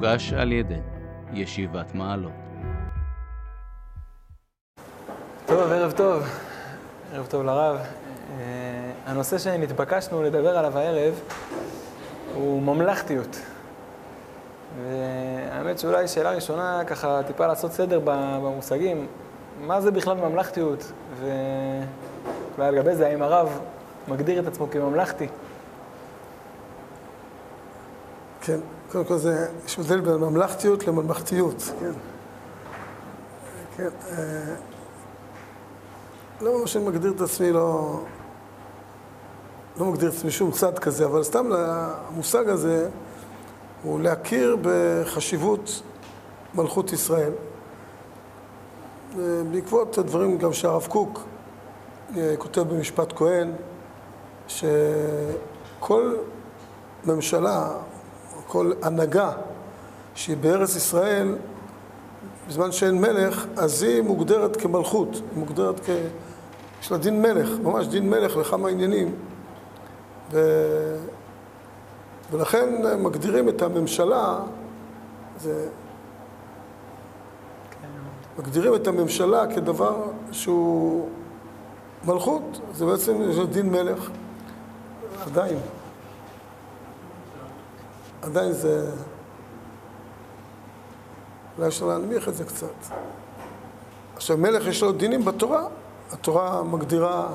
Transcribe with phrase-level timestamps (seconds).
[0.00, 0.80] מוגש על ידי
[1.32, 2.32] ישיבת מעלות.
[5.46, 6.22] טוב, ערב טוב.
[7.14, 7.76] ערב טוב לרב.
[7.76, 7.84] אה,
[9.06, 11.20] הנושא שנתבקשנו לדבר עליו הערב
[12.34, 13.40] הוא ממלכתיות.
[14.82, 19.06] והאמת שאולי שאלה ראשונה, ככה טיפה לעשות סדר במושגים,
[19.60, 20.92] מה זה בכלל ממלכתיות?
[21.20, 23.60] ואולי על גבי זה, האם הרב
[24.08, 25.26] מגדיר את עצמו כממלכתי?
[28.50, 28.60] כן,
[28.92, 31.92] קודם כל זה, יש הבדל בין ממלכתיות לממלכתיות, כן.
[33.76, 34.54] כן, אה,
[36.40, 38.00] לא ממש אני מגדיר את עצמי, לא,
[39.78, 42.88] לא מגדיר את עצמי שום צד כזה, אבל סתם המושג הזה
[43.82, 45.82] הוא להכיר בחשיבות
[46.54, 47.32] מלכות ישראל.
[49.50, 51.20] בעקבות הדברים גם שהרב קוק
[52.16, 53.52] אה, כותב במשפט כהן,
[54.48, 56.14] שכל
[57.04, 57.70] ממשלה,
[58.50, 59.32] כל הנהגה
[60.14, 61.36] שהיא בארץ ישראל,
[62.48, 65.90] בזמן שאין מלך, אז היא מוגדרת כמלכות, היא מוגדרת כ...
[66.82, 69.14] יש לה דין מלך, ממש דין מלך לכמה עניינים.
[70.32, 70.40] ו...
[72.30, 74.38] ולכן מגדירים את הממשלה,
[75.40, 75.68] זה...
[78.38, 81.08] מגדירים את הממשלה כדבר שהוא
[82.04, 84.10] מלכות, זה בעצם דין מלך.
[85.26, 85.58] עדיין.
[88.22, 88.90] עדיין זה...
[91.58, 92.74] אולי אפשר להנמיך את זה קצת.
[94.16, 95.62] עכשיו, מלך יש לו דינים בתורה.
[96.12, 97.28] התורה מגדירה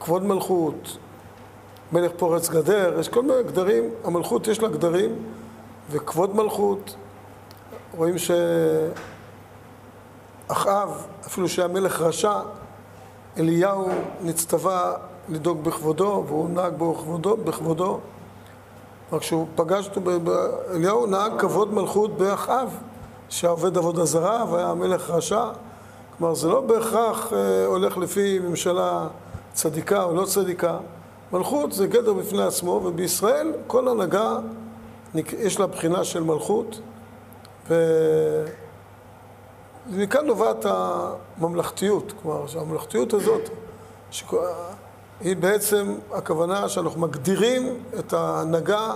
[0.00, 0.96] כבוד מלכות,
[1.92, 5.10] מלך פורץ גדר, יש כל מיני גדרים, המלכות יש לה גדרים,
[5.90, 6.96] וכבוד מלכות.
[7.96, 8.14] רואים
[10.48, 12.40] שאחאב, אפילו שהיה מלך רשע,
[13.38, 13.88] אליהו
[14.22, 14.92] נצטווה
[15.28, 18.00] לדאוג בכבודו, והוא נהג בכבודו, בכבודו.
[19.12, 20.10] רק כשהוא פגש אותו,
[20.74, 22.78] אליהו נהג כבוד מלכות באחאב,
[23.28, 25.44] שעובד עבודה זרה והיה מלך רשע.
[26.18, 29.08] כלומר, זה לא בהכרח אה, הולך לפי ממשלה
[29.52, 30.78] צדיקה או לא צדיקה.
[31.32, 34.38] מלכות זה גדר בפני עצמו, ובישראל כל הנהגה
[35.38, 36.80] יש לה בחינה של מלכות,
[39.90, 43.50] ומכאן נובעת הממלכתיות, כלומר שהממלכתיות הזאת,
[44.10, 44.38] שכו...
[45.20, 48.94] היא בעצם הכוונה שאנחנו מגדירים את ההנהגה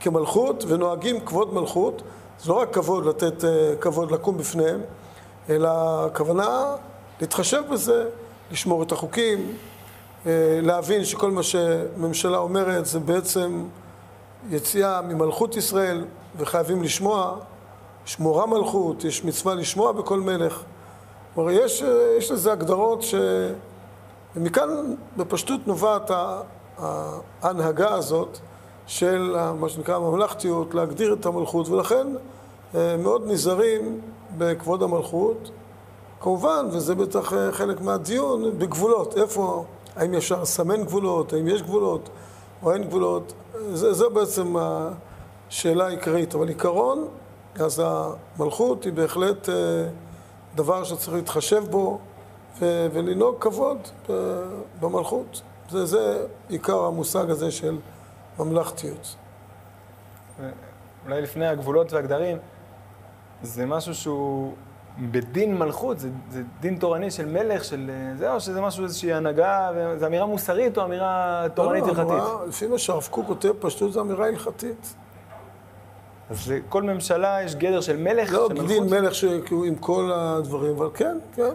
[0.00, 2.02] כמלכות ונוהגים כבוד מלכות,
[2.40, 4.80] זה לא רק כבוד לתת אה, כבוד לקום בפניהם,
[5.50, 5.68] אלא
[6.06, 6.76] הכוונה
[7.20, 8.08] להתחשב בזה,
[8.50, 9.56] לשמור את החוקים,
[10.26, 13.64] אה, להבין שכל מה שממשלה אומרת זה בעצם
[14.50, 16.04] יציאה ממלכות ישראל
[16.36, 17.36] וחייבים לשמוע,
[18.04, 20.62] שמורה מלכות, יש מצווה לשמוע בכל מלך.
[21.34, 23.14] כלומר, יש, אה, יש לזה הגדרות ש...
[24.36, 26.10] ומכאן בפשטות נובעת
[27.42, 28.38] ההנהגה הזאת
[28.86, 32.06] של מה שנקרא הממלכתיות, להגדיר את המלכות, ולכן
[32.74, 34.00] אה, מאוד נזהרים
[34.38, 35.50] בכבוד המלכות.
[36.20, 39.16] כמובן, וזה בטח חלק מהדיון, בגבולות.
[39.16, 39.64] איפה
[39.96, 42.08] האם אפשר לסמן גבולות, האם יש גבולות
[42.62, 43.32] או אין גבולות,
[43.72, 46.34] זה, זה בעצם השאלה העיקרית.
[46.34, 47.08] אבל עיקרון,
[47.54, 49.54] אז המלכות היא בהחלט אה,
[50.54, 51.98] דבר שצריך להתחשב בו
[52.58, 53.78] ו- ולנהוג כבוד
[54.10, 54.14] אה,
[54.80, 55.42] במלכות.
[55.70, 57.78] זה, זה עיקר המושג הזה של
[58.38, 59.16] ממלכתיות.
[61.04, 62.38] אולי לפני הגבולות והגדרים,
[63.42, 64.52] זה משהו שהוא
[64.98, 69.70] בדין מלכות, זה, זה דין תורני של מלך, של זה, או שזה משהו, איזושהי הנהגה,
[69.98, 72.08] זו אמירה מוסרית או אמירה תורנית הלכתית?
[72.08, 74.94] לא, לא, לפי מה שהרב קוק כותב, פשטות זו אמירה הלכתית.
[76.30, 78.54] אז לכל ממשלה יש גדר של מלך, לא, של?
[78.54, 81.50] לא, דין מלך שהוא עם כל הדברים, אבל כן, כן,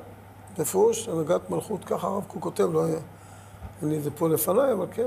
[0.59, 5.05] בפירוש, הנהגת מלכות, ככה הרב קוק כותב, לא היה, את זה פה לפניי, אבל כן.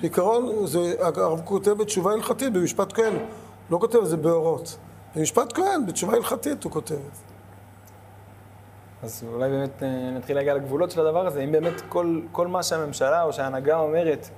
[0.00, 0.48] בעיקרון,
[1.00, 3.14] הרב קוק כותב בתשובה הלכתית, במשפט כהן,
[3.70, 4.76] לא כותב את זה באורות.
[5.16, 7.22] במשפט כהן, בתשובה הלכתית הוא כותב את זה.
[9.02, 12.62] אז אולי באמת אה, נתחיל להגיע לגבולות של הדבר הזה, אם באמת כל, כל מה
[12.62, 14.28] שהממשלה או שההנהגה אומרת,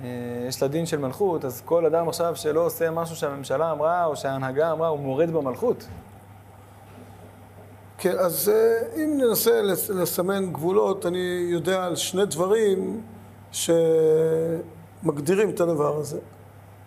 [0.00, 0.06] אה,
[0.48, 4.16] יש לה דין של מלכות, אז כל אדם עכשיו שלא עושה משהו שהממשלה אמרה או
[4.16, 5.86] שההנהגה אמרה, הוא מורד במלכות.
[8.00, 13.02] כן, אז אה, אם ננסה לסמן גבולות, אני יודע על שני דברים
[13.52, 16.18] שמגדירים את הדבר הזה,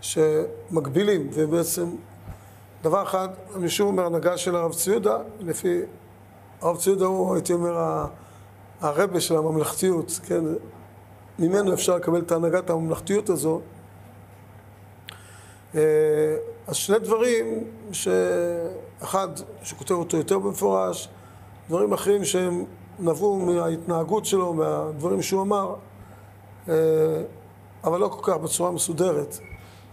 [0.01, 1.85] שמגבילים, ובעצם
[2.83, 5.81] דבר אחד, אני שוב אומר, הנהגה של הרב ציודה, לפי
[6.61, 8.05] הרב ציודה הוא, הייתי אומר,
[8.81, 10.43] הרבה של הממלכתיות, כן?
[11.39, 13.61] ממנו אפשר לקבל את הנהגת הממלכתיות הזו.
[15.75, 15.81] אה,
[16.67, 19.27] אז שני דברים, שאחד
[19.63, 21.09] שכותב אותו יותר במפורש,
[21.69, 22.65] דברים אחרים שהם
[22.99, 25.75] נבעו מההתנהגות שלו, מהדברים שהוא אמר,
[26.69, 26.73] אה,
[27.83, 29.37] אבל לא כל כך בצורה מסודרת.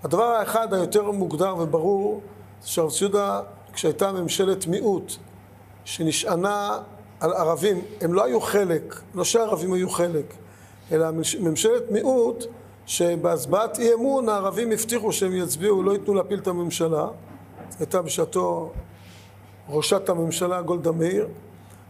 [0.05, 2.21] הדבר האחד היותר מוגדר וברור
[2.65, 3.41] שהרב ציודה,
[3.73, 5.13] כשהייתה ממשלת מיעוט,
[5.85, 6.79] שנשענה
[7.21, 10.35] על ערבים, הם לא היו חלק, לא שהערבים היו חלק,
[10.93, 11.07] אלא
[11.41, 12.45] ממשלת מיעוט,
[12.89, 17.09] שבהצבעת אי אמון הערבים הבטיחו שהם יצביעו, לא ייתנו להפיל את הממשלה.
[17.79, 18.73] הייתה בשעתו
[19.69, 21.29] ראשת הממשלה גולדה מאיר,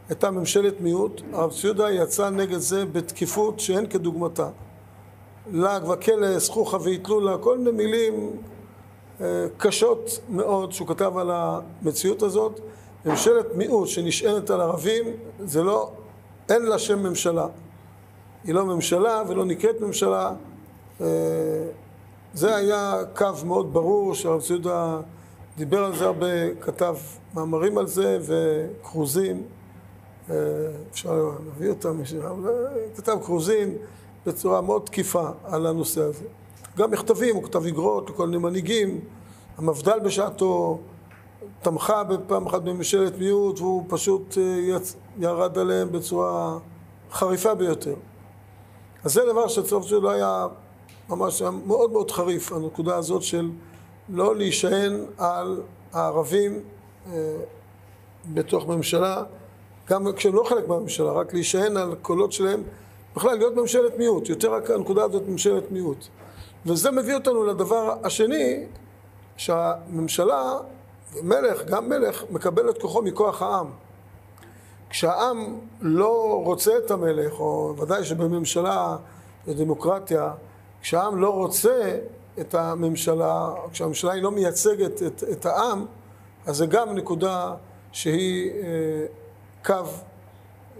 [0.09, 4.49] הייתה ממשלת מיעוט, הרב ציודה יצא נגד זה בתקיפות שאין כדוגמתה.
[5.53, 8.31] לעג וקלס, חוכא ואטלולא, כל מיני מילים
[9.21, 12.61] אה, קשות מאוד שהוא כתב על המציאות הזאת.
[13.05, 15.05] ממשלת מיעוט שנשענת על ערבים,
[15.45, 15.91] זה לא,
[16.49, 17.47] אין לה שם ממשלה.
[18.45, 20.33] היא לא ממשלה ולא נקראת ממשלה.
[21.01, 21.07] אה,
[22.35, 25.01] זה היה קו מאוד ברור שהרב ציודה
[25.57, 26.97] דיבר על זה הרבה, כתב
[27.35, 29.43] מאמרים על זה וכרוזים.
[30.31, 30.37] אה,
[30.91, 32.01] אפשר להביא אותם,
[32.97, 33.75] כתב כרוזים
[34.27, 36.25] בצורה מאוד תקיפה על הנושא הזה.
[36.77, 39.01] גם מכתבים, הוא כתב אגרות לכל מיני מנהיגים.
[39.59, 40.79] המפד"ל בשעתו
[41.63, 44.97] תמכה בפעם אחת בממשלת מיעוט והוא פשוט אה, יצ...
[45.19, 46.59] ירד עליהם בצורה
[47.13, 47.95] חריפה ביותר.
[49.05, 50.47] אז זה דבר שצריך שלא היה
[51.09, 53.51] ממש היה מאוד מאוד חריף, הנקודה הזאת של
[54.09, 55.63] לא להישען על
[55.93, 56.61] הערבים
[57.13, 57.37] אה,
[58.33, 59.23] בתוך ממשלה,
[59.89, 62.63] גם כשהם לא חלק מהממשלה, רק להישען על קולות שלהם,
[63.17, 66.07] בכלל להיות ממשלת מיעוט, יותר רק הנקודה הזאת ממשלת מיעוט.
[66.67, 68.67] וזה מביא אותנו לדבר השני,
[69.37, 70.59] שהממשלה,
[71.23, 73.67] מלך, גם מלך, מקבל את כוחו מכוח העם.
[74.91, 78.97] כשהעם לא רוצה את המלך, או ודאי שבממשלה,
[79.47, 80.33] בדמוקרטיה,
[80.83, 81.99] כשהעם לא רוצה
[82.41, 85.87] את הממשלה, כשהממשלה היא לא מייצגת את, את העם,
[86.47, 87.55] אז זה גם נקודה
[87.93, 89.07] שהיא אה,
[89.65, 89.91] קו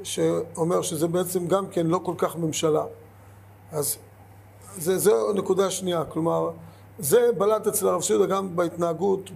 [0.03, 2.85] שאומר שזה בעצם גם כן לא כל כך ממשלה.
[3.73, 3.97] אז
[4.77, 6.51] זה, זו נקודה שנייה, כלומר,
[6.99, 9.31] זה בלט אצל הרב סיודה גם בהתנהגות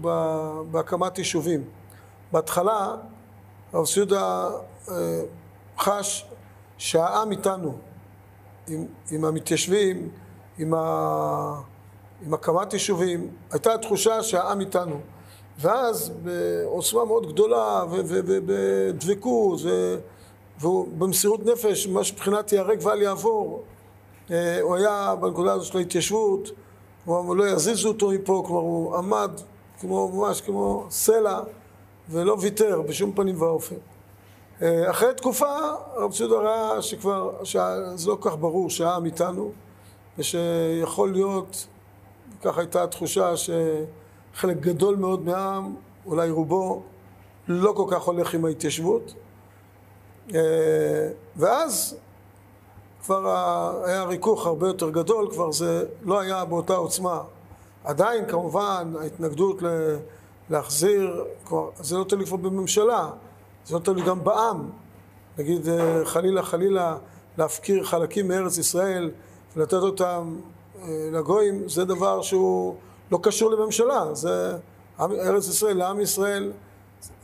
[0.70, 1.64] בהקמת יישובים.
[2.32, 2.96] בהתחלה
[3.72, 4.50] הרב סיודה
[4.88, 5.20] אה,
[5.78, 6.26] חש
[6.78, 7.78] שהעם איתנו,
[8.68, 10.08] עם, עם המתיישבים,
[10.62, 11.60] עם, ה,
[12.26, 15.00] עם הקמת יישובים, הייתה תחושה שהעם איתנו.
[15.58, 19.60] ואז בעוצמה מאוד גדולה ובדבקות
[20.60, 23.62] והוא במסירות נפש, מה שבחינת ייהרג ואל יעבור,
[24.30, 26.50] אה, הוא היה בנקודה הזאת של ההתיישבות,
[27.04, 29.30] הוא לא יזיזו אותו מפה, כלומר הוא עמד
[29.80, 31.40] כמו, ממש כמו סלע
[32.10, 33.76] ולא ויתר בשום פנים ואופן.
[34.62, 35.56] אה, אחרי תקופה
[35.94, 39.52] הרב ציודה ראה שכבר, שזה לא כל כך ברור שהעם איתנו
[40.18, 41.66] ושיכול להיות,
[42.42, 45.74] ככה הייתה התחושה שחלק גדול מאוד מהעם,
[46.06, 46.82] אולי רובו,
[47.48, 49.14] לא כל כך הולך עם ההתיישבות
[50.34, 51.96] אה, ואז
[53.04, 53.26] כבר
[53.84, 57.20] היה ריכוך הרבה יותר גדול, כבר זה לא היה באותה עוצמה.
[57.84, 59.62] עדיין כמובן ההתנגדות
[60.50, 63.10] להחזיר, כבר, זה לא תלוי כבר בממשלה,
[63.64, 64.70] זה לא תלוי גם בעם.
[65.38, 66.96] נגיד אה, חלילה חלילה
[67.38, 69.10] להפקיר חלקים מארץ ישראל
[69.56, 70.36] ולתת אותם
[70.82, 72.74] אה, לגויים, זה דבר שהוא
[73.12, 74.56] לא קשור לממשלה, זה
[75.00, 76.52] ארץ ישראל, לעם ישראל.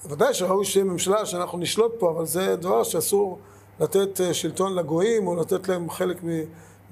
[0.08, 3.38] ודאי שראוי שיהיה ממשלה שאנחנו נשלוט פה, אבל זה דבר שאסור
[3.80, 6.16] לתת אה, שלטון לגויים או לתת להם חלק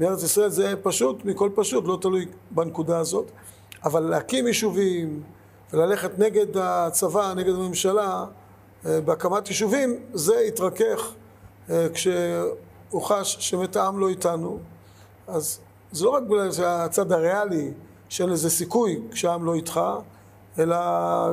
[0.00, 3.30] מארץ ישראל, זה פשוט, מכל פשוט, לא תלוי בנקודה הזאת.
[3.84, 5.22] אבל להקים יישובים
[5.72, 8.24] וללכת נגד הצבא, נגד הממשלה,
[8.86, 11.12] אה, בהקמת יישובים, זה התרכך
[11.94, 14.58] כשהוא חש שמת העם לא איתנו.
[15.26, 15.60] אז
[15.92, 17.70] זה לא רק בגלל שהצד הריאלי
[18.08, 19.80] שאין לזה סיכוי כשהעם לא איתך,
[20.58, 20.76] אלא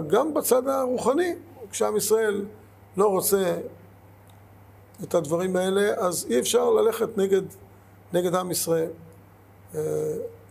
[0.07, 1.35] גם בצד הרוחני,
[1.71, 2.45] כשעם ישראל
[2.97, 3.55] לא רוצה
[5.03, 7.41] את הדברים האלה, אז אי אפשר ללכת נגד,
[8.13, 8.89] נגד עם ישראל.
[9.75, 9.81] אה,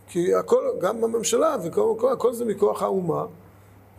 [0.07, 1.55] כי הכל, גם הממשלה
[2.11, 3.25] הכל זה מכוח האומה,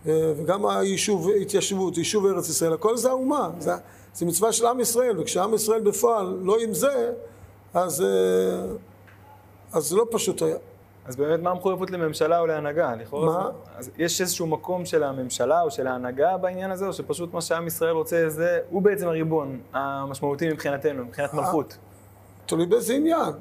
[0.06, 3.72] אה, וגם היישוב, התיישבות, יישוב ארץ ישראל, הכל זה האומה, זה,
[4.14, 7.12] זה מצווה של עם ישראל, וכשעם ישראל בפועל לא עם זה,
[7.74, 8.76] אז, אה,
[9.74, 10.56] אז זה לא פשוט היה.
[11.06, 12.94] אז באמת מה המחויבות לממשלה או להנהגה?
[12.94, 13.50] לכאורה מה?
[13.76, 17.66] אז יש איזשהו מקום של הממשלה או של ההנהגה בעניין הזה, או שפשוט מה שעם
[17.66, 21.76] ישראל רוצה זה, הוא בעצם הריבון המשמעותי מבחינתנו, מבחינת מלכות?
[22.46, 23.32] תלוי באיזה עניין.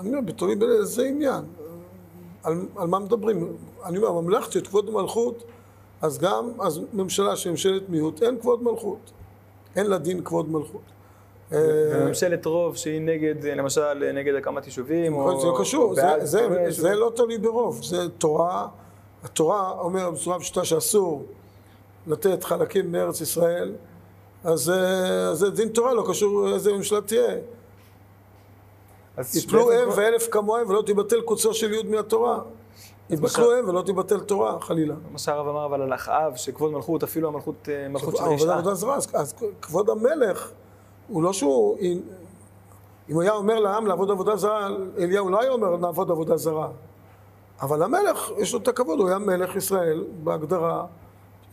[0.00, 1.44] אני אומר, תלוי באיזה עניין.
[2.42, 3.56] על, על מה מדברים?
[3.84, 5.44] אני אומר, ממלכתיות, כבוד מלכות,
[6.02, 9.12] אז גם, אז ממשלה שהיא ממשלת מיעוט, אין כבוד מלכות.
[9.76, 10.93] אין לה דין כבוד מלכות.
[11.50, 15.40] וממשלת רוב שהיא נגד, למשל, נגד הקמת יישובים, או...
[15.40, 15.94] זה לא קשור,
[16.68, 18.68] זה, לא תלוי ברוב, זה תורה,
[19.24, 21.24] התורה אומרת בצורה פשוטה שאסור
[22.06, 23.74] לתת חלקים מארץ ישראל,
[24.44, 24.72] אז
[25.32, 27.36] זה דין תורה, לא קשור איזה ממשלה תהיה.
[29.34, 32.40] יפלו הם ואלף כמוהם ולא תיבטל קוצו של יוד מהתורה.
[33.10, 34.94] ייבטלו הם ולא תיבטל תורה, חלילה.
[35.12, 39.34] מה שהרב אמר אבל על אחאב, שכבוד מלכות, אפילו המלכות אה, מלכות של אז, אז
[39.62, 40.50] כבוד המלך,
[41.08, 42.00] הוא לא שהוא, אם,
[43.08, 44.68] הוא היה אומר לעם לעבוד עבודה זרה,
[44.98, 46.68] אליהו לא היה אומר נעבוד עבודה זרה.
[47.60, 50.86] אבל המלך, יש לו את הכבוד, הוא היה מלך ישראל בהגדרה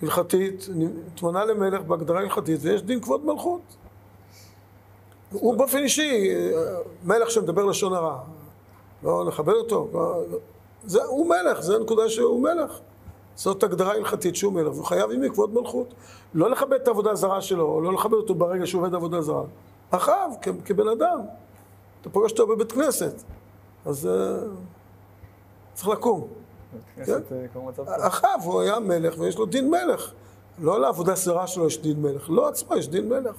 [0.02, 0.70] הלכתית,
[1.08, 3.62] התמנה למלך בהגדרה הלכתית, ויש דין כבוד מלכות.
[5.32, 6.30] הוא באופן אישי,
[7.04, 8.18] מלך שמדבר לשון הרע.
[9.04, 9.88] לא נכבד אותו.
[9.94, 10.24] לא-
[10.84, 12.80] זה, הוא מלך, זו הנקודה שהוא מלך.
[13.42, 15.94] זאת הגדרה הלכתית שהוא מלך, והוא חייב עם כבוד מלכות.
[16.34, 19.44] לא לכבד את העבודה הזרה שלו, לא לכבד אותו ברגע שהוא עובד עבודה זרה.
[20.42, 21.20] כ- כבן אדם.
[22.02, 23.24] אתה פוגש אותו בבית כנסת,
[23.86, 24.38] אז אה,
[25.74, 26.28] צריך לקום.
[26.96, 28.08] כנסת, אה.
[28.08, 30.12] אחאב, הוא היה מלך ויש לו דין מלך.
[30.60, 33.36] לא לעבודה זרה שלו יש דין מלך, לא עצמו יש דין מלך.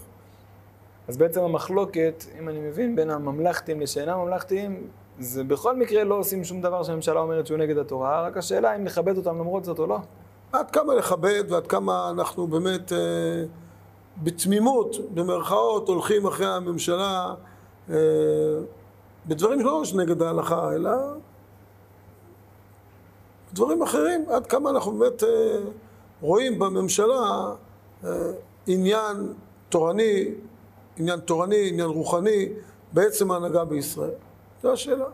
[1.08, 4.86] אז בעצם המחלוקת, אם אני מבין, בין הממלכתיים לשאינם ממלכתיים,
[5.18, 8.84] זה בכל מקרה לא עושים שום דבר שהממשלה אומרת שהוא נגד התורה, רק השאלה אם
[8.84, 9.98] נכבד אותם למרות זאת או לא.
[10.52, 12.98] עד כמה לכבד ועד כמה אנחנו באמת אה,
[14.22, 17.34] בתמימות, במרכאות, הולכים אחרי הממשלה
[17.90, 17.96] אה,
[19.26, 20.90] בדברים לא נגד ההלכה, אלא
[23.52, 25.28] דברים אחרים, עד כמה אנחנו באמת אה,
[26.20, 27.52] רואים בממשלה
[28.04, 28.10] אה,
[28.66, 29.32] עניין
[29.68, 30.24] תורני,
[30.96, 32.48] עניין תורני, עניין רוחני,
[32.92, 34.10] בעצם ההנהגה בישראל.
[34.62, 35.04] זו השאלה.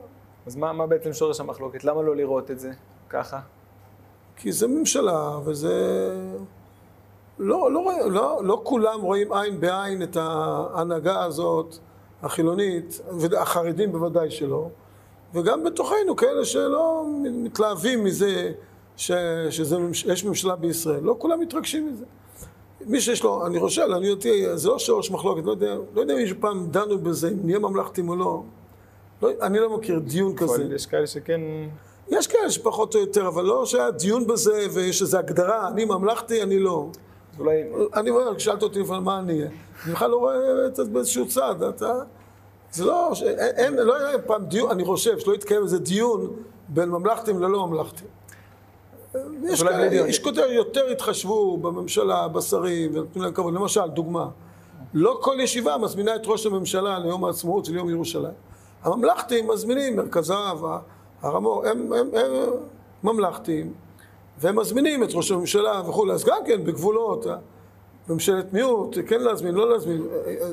[0.47, 1.85] אז מה, מה בעצם שורש המחלוקת?
[1.85, 2.71] למה לא לראות את זה
[3.11, 3.41] ככה?
[4.37, 5.75] כי זה ממשלה, וזה...
[7.39, 11.77] לא, לא, רואה- לא, לא כולם רואים עין בעין את ההנהגה הזאת,
[12.23, 14.69] החילונית, והחרדים בוודאי שלא,
[15.35, 18.53] וגם בתוכנו כאלה שלא מתלהבים מזה
[18.97, 19.13] ש,
[19.51, 22.05] שזה, ממש- יש ממשלה בישראל, לא כולם מתרגשים מזה.
[22.87, 26.15] מי שיש לו, אני חושב, אני אותי, זה לא שורש מחלוקת, לא יודע, לא יודע
[26.19, 28.43] אם פעם דנו בזה, אם נהיה ממלכתיים או לא.
[29.23, 30.65] לא אני לא מכיר דיון כזה.
[30.75, 31.41] יש כאלה שכן...
[32.09, 36.43] יש כאלה שפחות או יותר, אבל לא שהיה דיון בזה ויש איזו הגדרה, אני ממלכתי,
[36.43, 36.87] אני לא.
[37.39, 37.63] אולי...
[37.95, 39.51] אני אומר, כשאלת אותי לפעמים מה אני אהיה,
[39.85, 41.93] אני בכלל לא רואה את זה באיזשהו צד, אתה...
[42.73, 43.23] זה לא, ש-
[43.57, 46.31] אין, לא היה פעם דיון, אני חושב, שלא יתקיים איזה דיון
[46.69, 48.11] בין ממלכתיים ללא ממלכתיים.
[49.43, 49.95] יש כאלה.
[49.95, 53.55] יש יותר, יותר התחשבו בממשלה, בשרים, ונתנו להם כבוד.
[53.55, 54.29] למשל, דוגמה,
[54.95, 58.48] לא כל ישיבה מזמינה את ראש הממשלה ליום העצמאות וליום ירושלים.
[58.83, 60.65] הממלכתיים מזמינים, מרכז הרב,
[61.23, 62.33] הרמו, הם, הם, הם
[63.05, 63.73] ממלכתיים,
[64.39, 67.27] והם מזמינים את ראש הממשלה וכולי, אז גם כן בגבולות,
[68.09, 70.07] ממשלת מיעוט, כן להזמין, לא להזמין,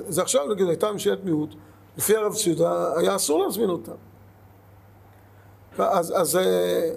[0.08, 1.50] זה עכשיו נגיד הייתה ממשלת מיעוט,
[1.98, 3.92] לפי הרב ציודה היה אסור להזמין אותה.
[5.78, 6.92] אז, אז, אה,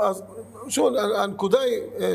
[0.00, 0.22] אז
[0.68, 2.14] שוב, הנקודה היא אה,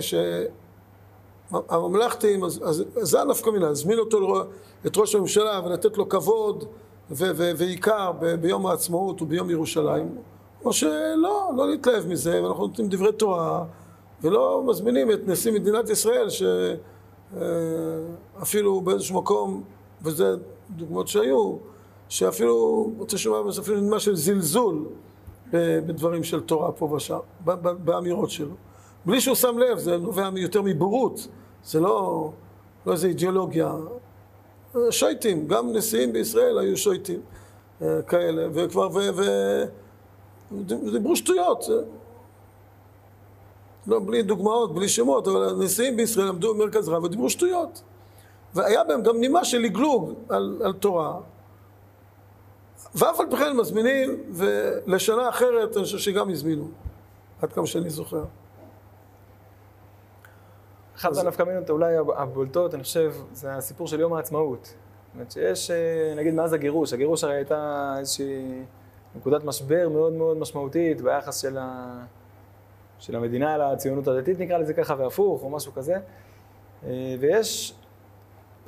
[1.52, 4.44] שהממלכתיים, אז, אז זה הנפקא מינה, להזמין אותו,
[4.86, 6.66] את ראש הממשלה ולתת לו כבוד
[7.10, 10.18] ועיקר ביום העצמאות וביום ירושלים,
[10.66, 13.66] או שלא, לא להתלהב מזה, ואנחנו נותנים דברי תורה,
[14.22, 16.28] ולא מזמינים את נשיא מדינת ישראל,
[18.40, 19.64] שאפילו באיזשהו מקום,
[20.02, 20.36] וזה
[20.70, 21.56] דוגמאות שהיו,
[22.10, 24.86] שאפילו, רוצה שמע, אפילו נדמה של זלזול
[25.54, 27.18] בדברים של תורה פה ושם,
[27.84, 28.54] באמירות שלו.
[29.06, 31.28] בלי שהוא שם לב, זה נובע יותר מבורות,
[31.64, 32.30] זה לא,
[32.86, 33.74] לא איזה אידיאולוגיה.
[34.90, 37.22] שויטים, גם נשיאים בישראל היו שויטים
[37.82, 39.00] אה, כאלה, וכבר, ו...
[39.16, 39.22] ו...
[40.92, 41.66] דיברו שטויות.
[43.88, 47.82] לא, בלי דוגמאות, בלי שמות, אבל הנשיאים בישראל עמדו במרכז רב ודיברו שטויות.
[48.54, 51.20] והיה בהם גם נימה של לגלוג על, על תורה.
[52.96, 56.68] ואף על פי כן מזמינים, ולשנה אחרת אני חושב שגם הזמינו,
[57.42, 58.24] עד כמה שאני זוכר.
[60.96, 64.64] אחת הנפקא מינות אולי הבולטות, אני חושב, זה הסיפור של יום העצמאות.
[64.64, 64.74] זאת
[65.14, 68.64] אומרת שיש, אה, נגיד מאז הגירוש, הגירוש הרי הייתה איזושהי
[69.16, 72.00] נקודת משבר מאוד מאוד משמעותית ביחס של, ה...
[73.00, 75.98] של המדינה לציונות הדתית, נקרא לזה ככה, והפוך, או משהו כזה.
[76.86, 77.76] אה, ויש...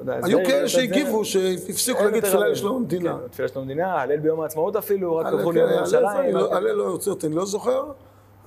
[0.08, 2.48] היו כאלה שהגיבו, שהפסיקו להגיד תפילה.
[2.48, 3.18] לשלום המדינה.
[3.22, 6.36] כן, תפילה שלום המדינה, הלל ביום העצמאות אפילו, רק קבעו כן, ליום ירושלים.
[6.36, 7.92] לא- הלל לא יוצא אותי, אני לא זוכר,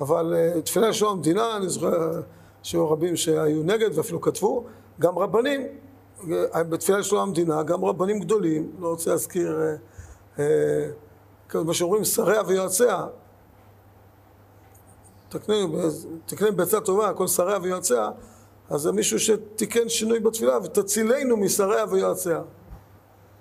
[0.01, 2.21] אבל אה, תפילה לשלום המדינה, אני זוכר
[2.63, 4.65] שהיו רבים שהיו נגד ואפילו כתבו,
[5.01, 5.67] גם רבנים,
[6.55, 9.75] אה, בתפילה לשלום המדינה, גם רבנים גדולים, לא רוצה להזכיר, אה,
[10.39, 10.91] אה,
[11.49, 13.07] כמו שאומרים, שריה ויועציה,
[16.27, 18.11] תקני בעצה טובה, כל שריה ויועציה,
[18.71, 22.43] אז זה מישהו שתיקן שינוי בתפילה, ותצילנו משריה ויועציה.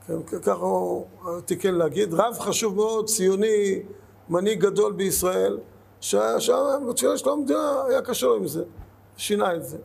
[0.08, 1.06] כן, ככה הוא
[1.46, 2.14] תיקן להגיד.
[2.14, 3.82] רב חשוב מאוד, ציוני,
[4.30, 5.58] מנהיג גדול בישראל,
[6.02, 8.64] שהיה בתפילה של המדינה היה קשה לו עם זה,
[9.20, 9.78] שינה את זה.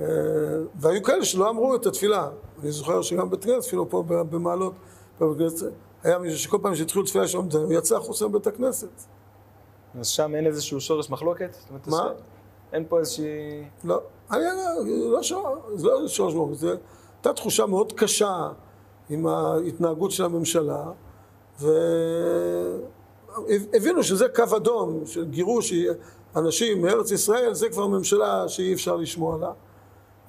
[0.00, 0.06] אה,
[0.74, 2.28] והיו כאלה שלא אמרו את התפילה.
[2.62, 4.72] אני זוכר שגם בית כנסת, אפילו פה במעלות,
[5.20, 5.52] בבית
[6.04, 8.88] היה מישהו שכל פעם שהתחילו תפילה המדינה, הוא יצא החוצה מבית הכנסת.
[10.00, 11.56] אז שם אין איזשהו שורש מחלוקת?
[11.86, 12.08] מה?
[12.72, 13.64] אין פה איזושהי...
[13.84, 16.74] לא, אני לא, לא שור, זה לא שורש מחלוקת, זה
[17.16, 18.48] הייתה תחושה מאוד קשה
[19.10, 20.84] עם ההתנהגות של הממשלה,
[23.30, 25.72] והבינו שזה קו אדום של גירוש
[26.36, 29.50] אנשים מארץ ישראל, זה כבר ממשלה שאי אפשר לשמוע לה.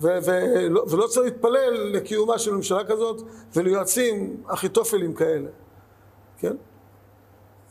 [0.01, 3.22] ו- ולא, ולא צריך להתפלל לקיומה של ממשלה כזאת
[3.55, 5.50] וליועצים אחיתופלים כאלה,
[6.39, 6.55] כן?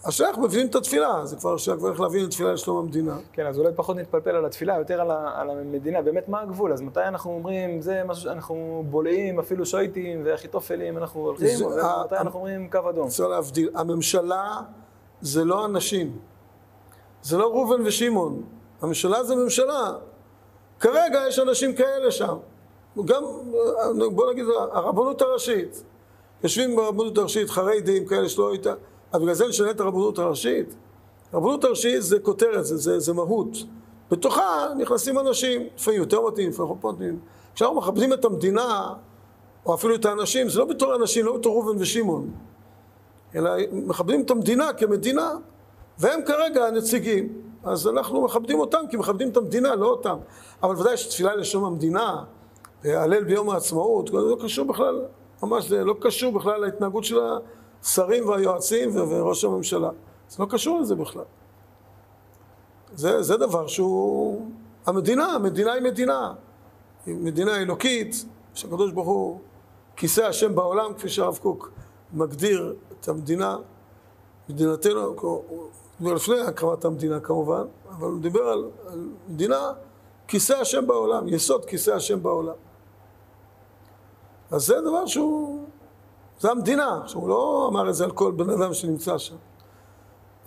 [0.05, 3.17] עכשיו אנחנו מבינים את התפילה, זה כבר עכשיו כבר איך להבין את התפילה לשלום המדינה.
[3.33, 6.03] כן, אז אולי פחות נתפלפל על התפילה, יותר על, ה, על המדינה.
[6.03, 6.73] באמת, מה הגבול?
[6.73, 12.21] אז מתי אנחנו אומרים, זה משהו שאנחנו בולעים, אפילו שויטים ואחיתופלים, אנחנו הולכים, ומתי ה-
[12.21, 13.09] אנחנו אומרים קו אדום?
[13.09, 13.71] צריך להבדיל.
[13.75, 14.61] הממשלה
[15.21, 16.19] זה לא אנשים.
[17.23, 18.43] זה לא ראובן ושמעון.
[18.83, 19.95] הממשלה זה ממשלה.
[20.81, 22.37] כרגע יש אנשים כאלה שם.
[23.05, 23.23] גם,
[24.15, 25.83] בוא נגיד, הרבנות הראשית.
[26.43, 28.75] יושבים ברבנות הראשית חרדים, כאלה שלא הייתה...
[29.13, 30.75] אז בגלל זה נשנה את הרבנות הראשית.
[31.33, 33.57] הרבנות הראשית זה כותרת, זה, זה, זה מהות.
[34.11, 37.19] בתוכה נכנסים אנשים, לפעמים יותר מתאים, לפעמים פחות מתאים.
[37.55, 38.95] כשאנחנו מכבדים את המדינה,
[39.67, 42.31] או אפילו את האנשים, זה לא בתור אנשים, לא בתור ראובן ושמעון.
[43.35, 45.33] אלא מכבדים את המדינה כמדינה,
[46.03, 47.43] והם כרגע הנציגים.
[47.65, 50.17] אז אנחנו מכבדים אותם כי מכבדים את המדינה, לא אותם.
[50.63, 52.25] אבל ודאי שתפילה לשם המדינה,
[52.85, 55.05] הלל ביום העצמאות, זה לא קשור בכלל,
[55.43, 57.19] ממש זה לא קשור בכלל להתנהגות של
[57.83, 59.91] השרים והיועצים וראש הממשלה.
[60.29, 61.25] זה לא קשור לזה בכלל.
[62.95, 64.47] זה, זה דבר שהוא...
[64.87, 66.33] המדינה, המדינה היא מדינה.
[67.07, 69.39] היא מדינה אלוקית, שהקדוש ברוך הוא
[69.97, 71.71] כיסא השם בעולם, כפי שהרב קוק
[72.13, 73.57] מגדיר את המדינה,
[74.49, 75.17] מדינתנו,
[76.03, 79.73] דיבר לפני הקמת המדינה כמובן, אבל הוא דיבר על, על מדינה,
[80.29, 82.55] כיסא השם בעולם, יסוד כיסא השם בעולם.
[84.51, 85.65] אז זה דבר שהוא,
[86.41, 89.35] זה המדינה, עכשיו הוא לא אמר את זה על כל בן אדם שנמצא שם.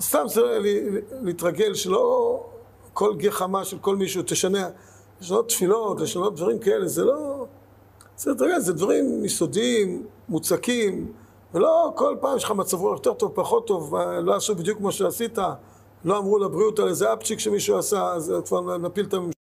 [0.02, 0.60] סתם לה-
[1.22, 2.40] להתרגל שלא
[2.94, 4.70] כל גחמה של כל מישהו תשנה,
[5.22, 7.46] לשנות תפילות, לשנות דברים כאלה, זה לא...
[8.16, 11.14] צריך להתרגל, זה דברים יסודיים, מוצקים,
[11.56, 14.92] ולא כל פעם יש לך מצב רוח יותר טוב, פחות טוב, לא עשו בדיוק כמו
[14.92, 15.38] שעשית,
[16.06, 19.34] לא אמרו לבריאות על איזה אפצ'יק שמישהו עשה, אז כבר נפיל את הממשלה.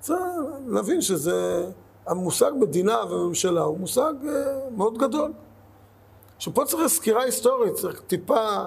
[0.00, 0.20] צריך
[0.66, 1.66] להבין שזה,
[2.06, 4.32] המושג מדינה וממשלה הוא מושג אה,
[4.76, 5.32] מאוד גדול.
[6.36, 8.66] עכשיו פה צריך סקירה היסטורית, צריך טיפה אה,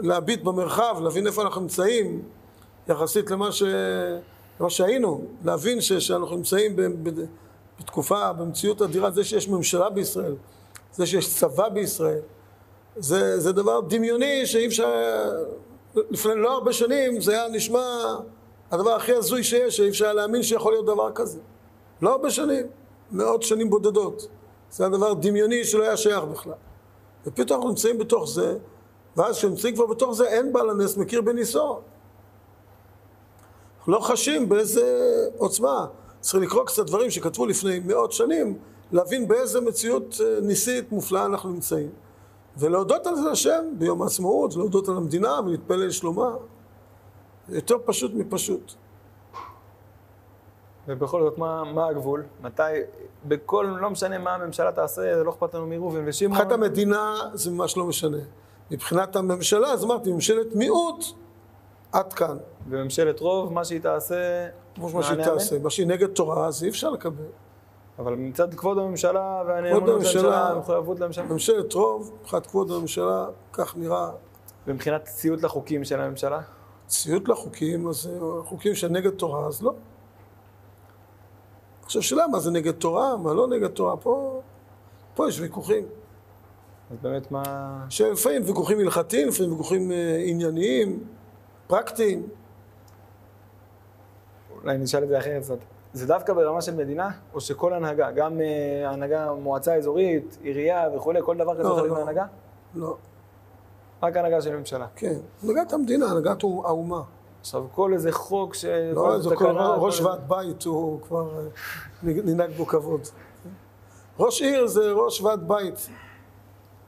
[0.00, 2.22] להביט במרחב, להבין איפה אנחנו נמצאים,
[2.88, 3.62] יחסית למה, ש...
[4.60, 5.92] למה שהיינו, להבין ש...
[5.92, 6.82] שאנחנו נמצאים ב...
[7.80, 10.34] בתקופה, במציאות אדירה, זה שיש ממשלה בישראל,
[10.92, 12.20] זה שיש צבא בישראל,
[12.96, 14.90] זה, זה דבר דמיוני שאי אפשר...
[15.94, 18.14] לפני לא הרבה שנים זה היה נשמע
[18.70, 21.38] הדבר הכי הזוי שיש, שאי אפשר להאמין שיכול להיות דבר כזה.
[22.02, 22.66] לא הרבה שנים,
[23.12, 24.28] מאות שנים בודדות.
[24.70, 26.52] זה היה דבר דמיוני שלא היה שייך בכלל.
[27.26, 28.58] ופתאום אנחנו נמצאים בתוך זה,
[29.16, 31.80] ואז כשנמצאים כבר בתוך זה, אין בעל הנס מכיר בניסו.
[33.78, 35.86] אנחנו לא חשים באיזה עוצמה.
[36.20, 38.58] צריך לקרוא קצת דברים שכתבו לפני מאות שנים,
[38.92, 41.90] להבין באיזה מציאות אה, ניסית מופלאה אנחנו נמצאים.
[42.56, 46.30] ולהודות על זה השם ביום העצמאות, להודות על המדינה ולהתפלל לשלומה.
[47.48, 48.72] יותר פשוט מפשוט.
[50.88, 52.24] ובכל זאת, מה, מה הגבול?
[52.42, 52.62] מתי,
[53.24, 56.32] בכל, לא משנה מה הממשלה תעשה, זה לא אכפת לנו מראובן ושמעון.
[56.32, 58.18] מבחינת המדינה זה ממש לא משנה.
[58.70, 61.04] מבחינת הממשלה, אז אמרתי, ממשלת מיעוט,
[61.92, 62.36] עד כאן.
[62.68, 64.48] וממשלת רוב, מה שהיא תעשה...
[64.74, 65.24] כמו מה שהיא.
[65.24, 65.58] תעשה.
[65.58, 67.24] מה שהיא נגד תורה, אז אי אפשר לקבל.
[67.98, 71.24] אבל מצד כבוד הממשלה והנאמנות לממשלה, המחויבות לממשלה.
[71.24, 74.10] ממשלת רוב, מבחינת כבוד הממשלה, כך נראה
[74.66, 76.40] ומבחינת ציות לחוקים של הממשלה?
[76.86, 79.74] ציות לחוקים, אז אה, חוקים שנגד תורה, אז לא.
[81.82, 84.40] עכשיו, שאלה מה זה נגד תורה, מה לא נגד תורה, פה,
[85.14, 85.84] פה יש ויכוחים.
[86.90, 87.42] אז באמת מה...
[87.88, 91.04] שלפעמים ויכוחים הלכתיים, לפעמים ויכוחים אה, ענייניים,
[91.66, 92.28] פרקטיים.
[94.62, 95.58] אולי נשאל את זה אחרת קצת.
[95.92, 101.20] זה דווקא ברמה של מדינה, או שכל הנהגה, גם אה, הנהגה, מועצה אזורית, עירייה וכולי,
[101.22, 101.98] כל דבר כזה לא, חלק לא.
[101.98, 102.24] מהנהגה?
[102.74, 102.96] לא,
[104.02, 104.86] רק הנהגה של ממשלה.
[104.96, 105.14] כן.
[105.42, 107.02] הנהגת המדינה, הנהגת האומה.
[107.40, 108.64] עכשיו, כל איזה חוק ש...
[108.64, 111.42] לא, איזה זה כל ראש ועד בית, הוא כבר אה,
[112.02, 113.00] ננהג בו כבוד.
[114.18, 115.88] ראש עיר זה ראש ועד בית.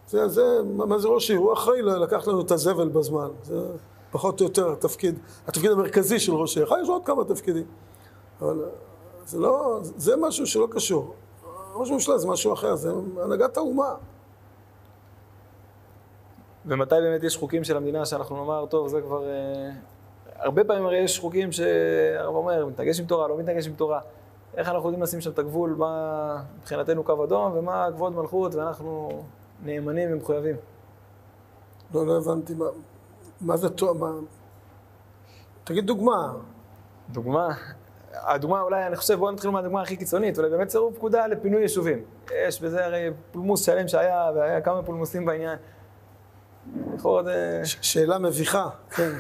[0.07, 1.39] זה, זה, מה זה ראש עיר?
[1.39, 3.29] הוא אחראי לקח לנו את הזבל בזמן.
[3.43, 3.67] זה
[4.11, 6.67] פחות או יותר התפקיד, התפקיד המרכזי של ראש עיר.
[6.67, 7.65] אחר יש עוד כמה תפקידים.
[8.41, 8.65] אבל
[9.31, 11.15] זה לא, זה משהו שלא קשור.
[11.75, 13.95] ראש ממשלה זה משהו אחר, זה הנהגת האומה.
[16.67, 19.25] ומתי באמת יש חוקים של המדינה שאנחנו נאמר, טוב, זה כבר...
[19.25, 19.71] אה,
[20.35, 24.01] הרבה פעמים הרי יש חוקים שהרב אומר, מתנגש עם תורה, לא מתנגש עם תורה.
[24.57, 29.23] איך אנחנו יודעים לשים שם את הגבול, מה מבחינתנו קו אדום, ומה כבוד מלכות, ואנחנו
[29.63, 30.57] נאמנים ומחויבים.
[31.95, 32.67] לא, לא הבנתי מה,
[33.41, 34.11] מה זה תורה, מה...
[35.65, 36.33] תגיד דוגמה.
[37.11, 37.49] דוגמה,
[38.13, 42.05] הדוגמה אולי, אני חושב, בואו נתחיל מהדוגמה הכי קיצונית, אולי באמת סירוב פקודה לפינוי יישובים.
[42.49, 45.59] יש בזה הרי פולמוס שלם שהיה, והיה כמה פולמוסים בעניין.
[46.95, 47.61] לכאורה זה...
[47.65, 49.11] שאלה מביכה, כן.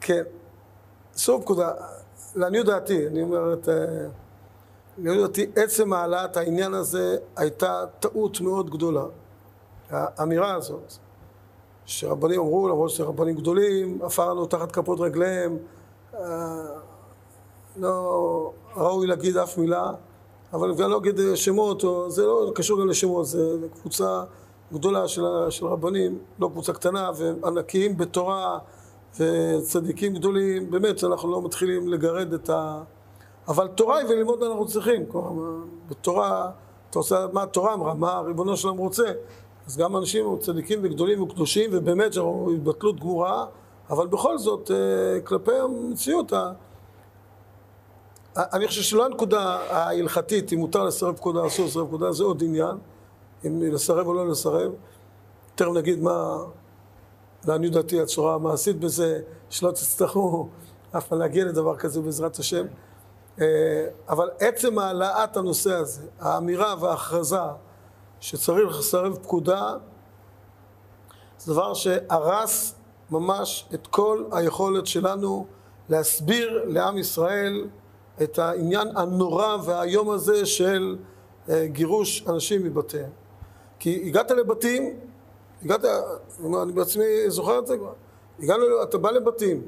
[0.00, 0.22] כן.
[1.14, 1.70] סירוב פקודה,
[2.34, 3.68] לעניות דעתי, אני אומר את...
[3.68, 3.74] אה,
[4.98, 9.04] לעניות דעתי, עצם העלאת העניין הזה הייתה טעות מאוד גדולה.
[9.90, 10.92] האמירה הזאת,
[11.86, 15.58] שרבנים אמרו, למרות שזה רבנים גדולים, עפר לנו תחת כפות רגליהם,
[17.76, 19.92] לא ראוי להגיד אף מילה,
[20.52, 24.22] אבל גם לא להגיד שמות, או, זה לא קשור גם לשמות, זה קבוצה
[24.72, 28.58] גדולה של, של רבנים, לא קבוצה קטנה, וענקיים בתורה,
[29.20, 32.82] וצדיקים גדולים, באמת, אנחנו לא מתחילים לגרד את ה...
[33.48, 35.56] אבל תורה היא וללמוד אנחנו צריכים, כלומר,
[35.88, 36.50] בתורה,
[36.90, 39.12] אתה לדעת מה התורה אמרה, מה ריבונו שלם רוצה,
[39.66, 43.46] אז גם אנשים צדיקים וגדולים וקדושים, ובאמת שאנחנו התבטלות גמורה,
[43.90, 46.32] אבל בכל זאת, אה, כלפי המציאות,
[48.36, 52.76] אני חושב שלא הנקודה ההלכתית, אם מותר לסרב פקודה, אסור לסרב פקודה, זה עוד עניין,
[53.46, 54.72] אם לסרב או לא לסרב.
[55.54, 56.36] תכף נגיד מה,
[57.46, 59.20] לעניות דעתי, הצורה המעשית בזה,
[59.50, 60.48] שלא תצטרכו
[60.96, 62.66] אף פעם להגיע לדבר כזה בעזרת השם.
[63.40, 67.36] אה, אבל עצם העלאת הנושא הזה, האמירה וההכרזה
[68.20, 69.74] שצריך לסרב פקודה,
[71.38, 72.74] זה דבר שהרס
[73.10, 75.46] ממש את כל היכולת שלנו
[75.88, 77.66] להסביר לעם ישראל
[78.22, 80.96] את העניין הנורא והאיום הזה של
[81.48, 83.10] אה, גירוש אנשים מבתיהם.
[83.78, 85.00] כי הגעת לבתים,
[85.62, 85.84] הגעת,
[86.62, 87.92] אני בעצמי זוכר את זה כבר,
[88.40, 89.62] הגענו, אתה בא לבתים,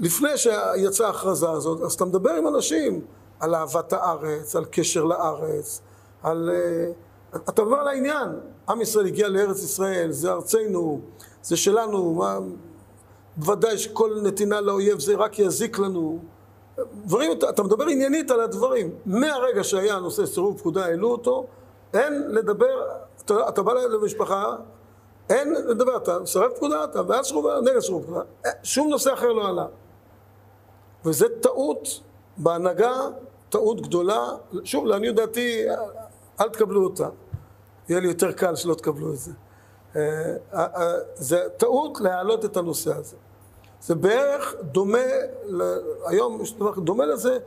[0.00, 3.00] לפני שיצאה ההכרזה הזאת, אז אתה מדבר עם אנשים
[3.40, 5.80] על אהבת הארץ, על קשר לארץ,
[6.22, 6.50] על...
[6.52, 6.92] אה,
[7.36, 8.28] אתה מדבר על העניין.
[8.68, 11.00] עם ישראל הגיע לארץ ישראל, זה ארצנו,
[11.44, 12.38] זה שלנו, מה...
[13.36, 16.18] בוודאי שכל נתינה לאויב זה רק יזיק לנו.
[17.04, 18.90] דברים, אתה, מדבר עניינית על הדברים.
[19.06, 21.46] מהרגע שהיה הנושא סירוב פקודה, העלו אותו,
[21.94, 22.82] אין לדבר,
[23.24, 24.56] אתה, אתה בא למשפחה,
[25.30, 28.20] אין לדבר, אתה מסרב פקודה, אתה בעד סירוב, נגד סירוב פקודה.
[28.46, 29.66] אה, שום נושא אחר לא עלה.
[31.04, 32.00] וזה טעות
[32.36, 32.94] בהנהגה,
[33.48, 34.26] טעות גדולה.
[34.64, 35.64] שוב, לעניות דעתי,
[36.40, 37.08] אל תקבלו אותה.
[37.88, 39.32] יהיה לי יותר קל שלא תקבלו את זה.
[39.96, 43.16] אה, אה, זה טעות להעלות את הנושא הזה.
[43.80, 44.98] זה בערך דומה,
[45.46, 47.38] ל- היום יש דבר דומה לזה,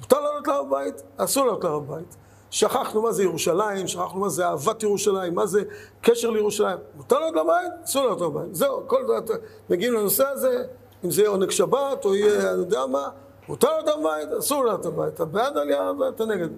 [0.00, 2.16] מותר לעלות להר הבית, אסור לעלות להר הבית.
[2.50, 5.62] שכחנו מה זה ירושלים, שכחנו מה זה אהבת ירושלים, מה זה
[6.02, 6.78] קשר לירושלים.
[6.96, 8.54] מותר לעלות להר הבית, אסור לעלות להר הבית.
[8.54, 9.34] זהו, כל זה,
[9.70, 10.64] מגיעים לנושא הזה,
[11.04, 13.08] אם זה יהיה עונג שבת או יהיה, אני יודע מה,
[13.48, 15.14] מותר לעלות להר הבית, אסור לעלות להר הבית.
[15.14, 16.48] אתה בעד עלייה, אתה נגד.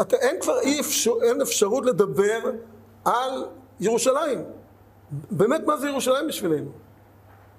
[0.00, 2.38] אתה, אין כבר אי אפשר, אין אפשרות לדבר
[3.04, 3.44] על
[3.80, 4.42] ירושלים.
[5.30, 6.70] באמת, מה זה ירושלים בשבילנו?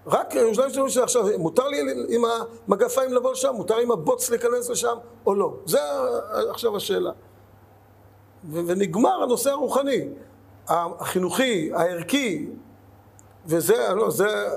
[0.08, 1.78] רק ירושלים שלנו שעכשיו, מותר לי
[2.10, 2.22] עם
[2.68, 3.54] המגפיים לבוא לשם?
[3.54, 5.54] מותר עם הבוץ להיכנס לשם או לא?
[5.66, 5.80] זה
[6.50, 7.12] עכשיו השאלה.
[8.52, 10.08] ונגמר הנושא הרוחני,
[10.68, 12.50] החינוכי, הערכי,
[13.46, 14.48] וזה, לא, זה,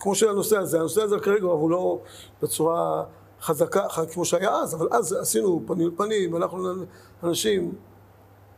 [0.00, 1.98] כמו שהנושא הזה, הנושא הזה כרגע הוא לא
[2.42, 3.04] בצורה
[3.40, 6.84] חזקה, כמו שהיה אז, אבל אז עשינו פנים אל פנים, הלכנו
[7.22, 7.74] לאנשים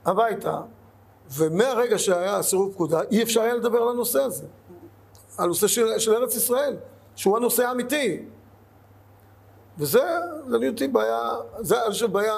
[0.04, 0.60] הביתה,
[1.32, 4.46] ומהרגע שהיה סירוב פקודה, אי אפשר היה לדבר על הנושא הזה.
[5.38, 6.76] הנושא של, של ארץ ישראל,
[7.16, 8.22] שהוא הנושא האמיתי.
[9.78, 10.02] וזה,
[10.68, 12.36] אותי, בעיה, זה, אני חושב, בעיה,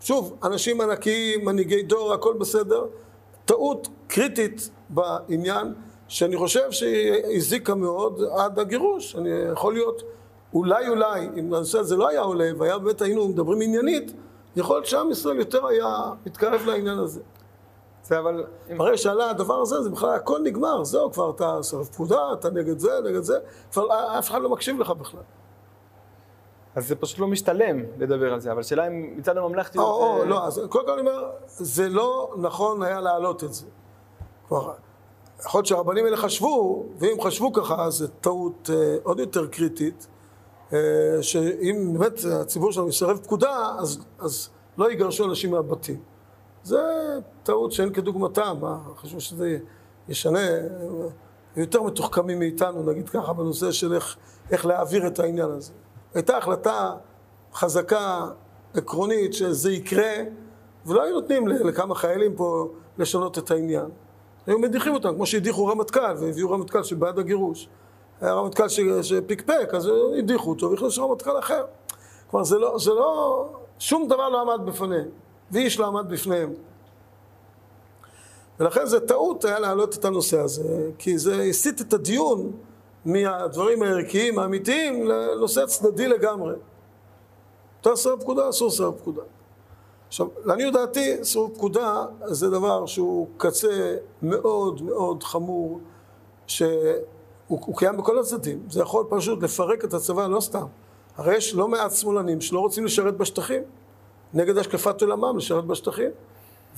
[0.00, 2.86] שוב, אנשים ענקיים, מנהיגי דור, הכל בסדר.
[3.44, 5.74] טעות קריטית בעניין,
[6.08, 9.16] שאני חושב שהיא הזיקה מאוד עד הגירוש.
[9.16, 10.02] אני יכול להיות,
[10.54, 14.12] אולי אולי, אם הנושא הזה לא היה עולה, והיה באמת היינו מדברים עניינית,
[14.56, 17.20] יכול להיות שעם ישראל יותר היה מתקרב לעניין הזה.
[18.08, 18.44] זה אבל...
[18.76, 22.78] ברגע שעלה הדבר הזה, זה בכלל הכל נגמר, זהו, כבר אתה סרב פקודה, אתה נגד
[22.78, 23.38] זה, נגד זה,
[23.72, 25.20] כבר אף אחד לא מקשיב לך בכלל.
[26.74, 29.84] אז זה פשוט לא משתלם לדבר על זה, אבל שאלה אם מצד הממלכתיות...
[29.84, 33.54] או, או, אה, לא, אז קודם כל אני אומר, זה לא נכון היה להעלות את
[33.54, 33.66] זה.
[34.48, 34.72] כלומר,
[35.40, 40.06] יכול להיות שהרבנים האלה חשבו, ואם חשבו ככה, זו טעות אה, עוד יותר קריטית,
[40.72, 40.78] אה,
[41.20, 46.07] שאם באמת הציבור שלנו יסרב פקודה, אז, אז לא יגרשו אנשים מהבתים.
[46.68, 46.82] זה
[47.42, 49.58] טעות שאין כדוגמתה, מה, חשבו שזה
[50.08, 50.48] ישנה,
[51.56, 54.16] הם יותר מתוחכמים מאיתנו, נגיד ככה, בנושא של איך,
[54.50, 55.72] איך להעביר את העניין הזה.
[56.14, 56.92] הייתה החלטה
[57.54, 58.26] חזקה,
[58.74, 60.12] עקרונית, שזה יקרה,
[60.86, 63.86] ולא היו נותנים לכמה חיילים פה לשנות את העניין.
[64.46, 67.68] היו מדיחים אותם, כמו שהדיחו רמטכ"ל, והביאו רמטכ"ל שבעד הגירוש.
[68.20, 71.64] היה רמטכ"ל ש- שפיקפק, אז הדיחו אותו והכניסו רמטכ"ל אחר.
[72.30, 73.46] כלומר, זה לא, זה לא,
[73.78, 75.08] שום דבר לא עמד בפניהם,
[75.50, 76.52] ואיש לא עמד בפניהם.
[78.60, 82.52] ולכן זה טעות היה להעלות את הנושא הזה, כי זה הסיט את הדיון
[83.04, 86.54] מהדברים הערכיים האמיתיים לנושא צדדי לגמרי.
[87.80, 89.22] אתה סירב פקודה, אסור סירב פקודה.
[90.08, 95.80] עכשיו, לעניות דעתי, סירוב פקודה זה דבר שהוא קצה מאוד מאוד חמור,
[96.46, 98.62] שהוא קיים בכל הצדדים.
[98.70, 100.66] זה יכול פשוט לפרק את הצבא, לא סתם.
[101.16, 103.62] הרי יש לא מעט שמאלנים שלא רוצים לשרת בשטחים,
[104.34, 106.10] נגד השקפת עולמם לשרת בשטחים,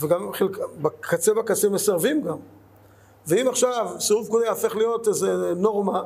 [0.01, 2.37] וגם חלק, בקצה בקצה מסרבים גם.
[3.27, 6.03] ואם עכשיו סירוב פקודה יהפך להיות איזה נורמה,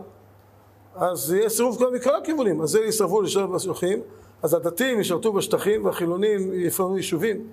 [0.95, 2.63] אז יהיה סירוב פקודה מכל הכיוונים.
[2.63, 4.01] אז זה יסרבו לשרת בשטחים,
[4.43, 7.49] אז הדתיים ישרתו בשטחים והחילונים יפנו יישובים.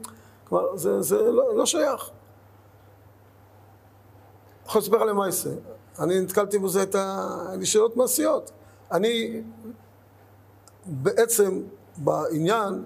[0.50, 2.10] כלומר, זה, זה לא, לא שייך.
[4.66, 5.50] יכול לספר עליהם מה יעשה.
[6.00, 7.28] אני נתקלתי בזה את ה...
[7.60, 8.52] לי שאלות מעשיות.
[8.92, 9.42] אני
[10.86, 11.62] בעצם
[11.98, 12.84] בעניין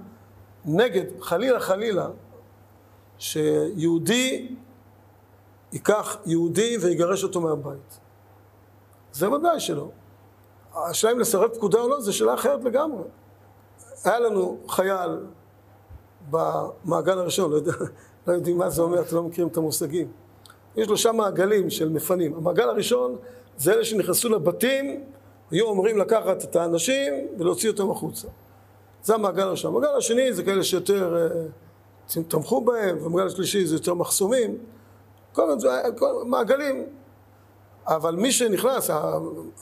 [0.65, 2.07] נגד, חלילה חלילה,
[3.17, 4.55] שיהודי
[5.73, 7.99] ייקח יהודי ויגרש אותו מהבית.
[9.13, 9.89] זה ודאי שלא.
[10.75, 13.03] השאלה אם לסרב פקודה או לא, זו שאלה אחרת לגמרי.
[14.03, 15.19] היה לנו חייל
[16.29, 17.71] במעגל הראשון, לא, יודע,
[18.27, 20.11] לא יודעים מה זה אומר, אתם לא מכירים את המושגים.
[20.75, 22.35] יש לו שם מעגלים של מפנים.
[22.35, 23.15] המעגל הראשון
[23.57, 25.03] זה אלה שנכנסו לבתים,
[25.51, 28.27] היו אומרים לקחת את האנשים ולהוציא אותם החוצה.
[29.05, 29.75] זה המעגל הראשון.
[29.75, 31.27] המעגל השני זה כאלה שיותר
[32.09, 34.57] uh, תמכו בהם, והמעגל השלישי זה יותר מחסומים.
[35.33, 35.69] כל מיני
[36.25, 36.85] מעגלים.
[37.87, 38.89] אבל מי שנכנס,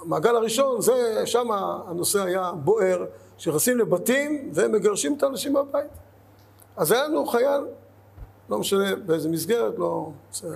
[0.02, 1.52] המעגל הראשון, זה, שם
[1.88, 3.06] הנושא היה בוער,
[3.38, 5.92] שנכנסים לבתים והם מגרשים את האנשים מהבית.
[6.78, 7.62] אז היה לנו חייל,
[8.50, 10.48] לא משנה באיזה מסגרת, לא רוצה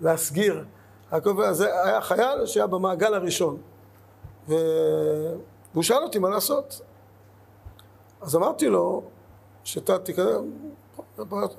[0.00, 0.64] להסגיר.
[1.50, 3.56] זה היה חייל שהיה במעגל הראשון.
[4.48, 6.80] והוא שאל אותי מה לעשות.
[8.22, 9.02] אז אמרתי לו,
[9.64, 10.36] שאתה תיכנס,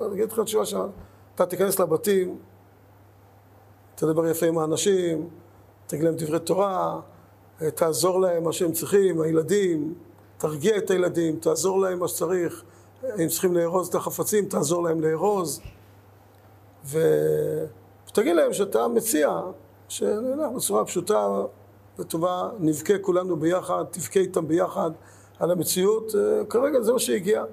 [0.00, 0.86] אני אגיד לך תשובה שם,
[1.34, 2.38] אתה תיכנס לבתים,
[3.94, 5.28] תדבר יפה עם האנשים,
[5.86, 7.00] תגיד להם דברי תורה,
[7.74, 9.94] תעזור להם מה שהם צריכים, הילדים,
[10.38, 12.62] תרגיע את הילדים, תעזור להם מה שצריך,
[13.22, 15.60] אם צריכים לארוז את החפצים, תעזור להם לארוז,
[16.84, 16.98] ו...
[18.08, 19.40] ותגיד להם שאתה מציע
[19.88, 21.42] שנלך בצורה פשוטה
[21.98, 24.90] וטובה, נבכה כולנו ביחד, תבכה איתם ביחד
[25.38, 26.12] על המציאות,
[26.48, 27.44] כרגע זה מה שהגיע.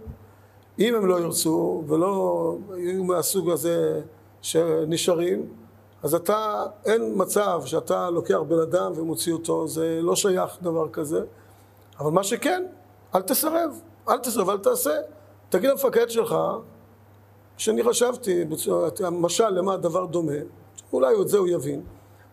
[0.79, 4.01] אם הם לא ירצו ולא יהיו מהסוג הזה
[4.41, 5.45] שנשארים,
[6.03, 11.21] אז אתה, אין מצב שאתה לוקח בן אדם ומוציא אותו, זה לא שייך דבר כזה.
[11.99, 12.63] אבל מה שכן,
[13.15, 14.95] אל תסרב, אל תסרב, אל תעשה.
[15.49, 16.35] תגיד למפקד שלך,
[17.57, 18.43] שאני חשבתי,
[19.11, 20.33] משל למה הדבר דומה,
[20.93, 21.81] אולי את זה הוא יבין.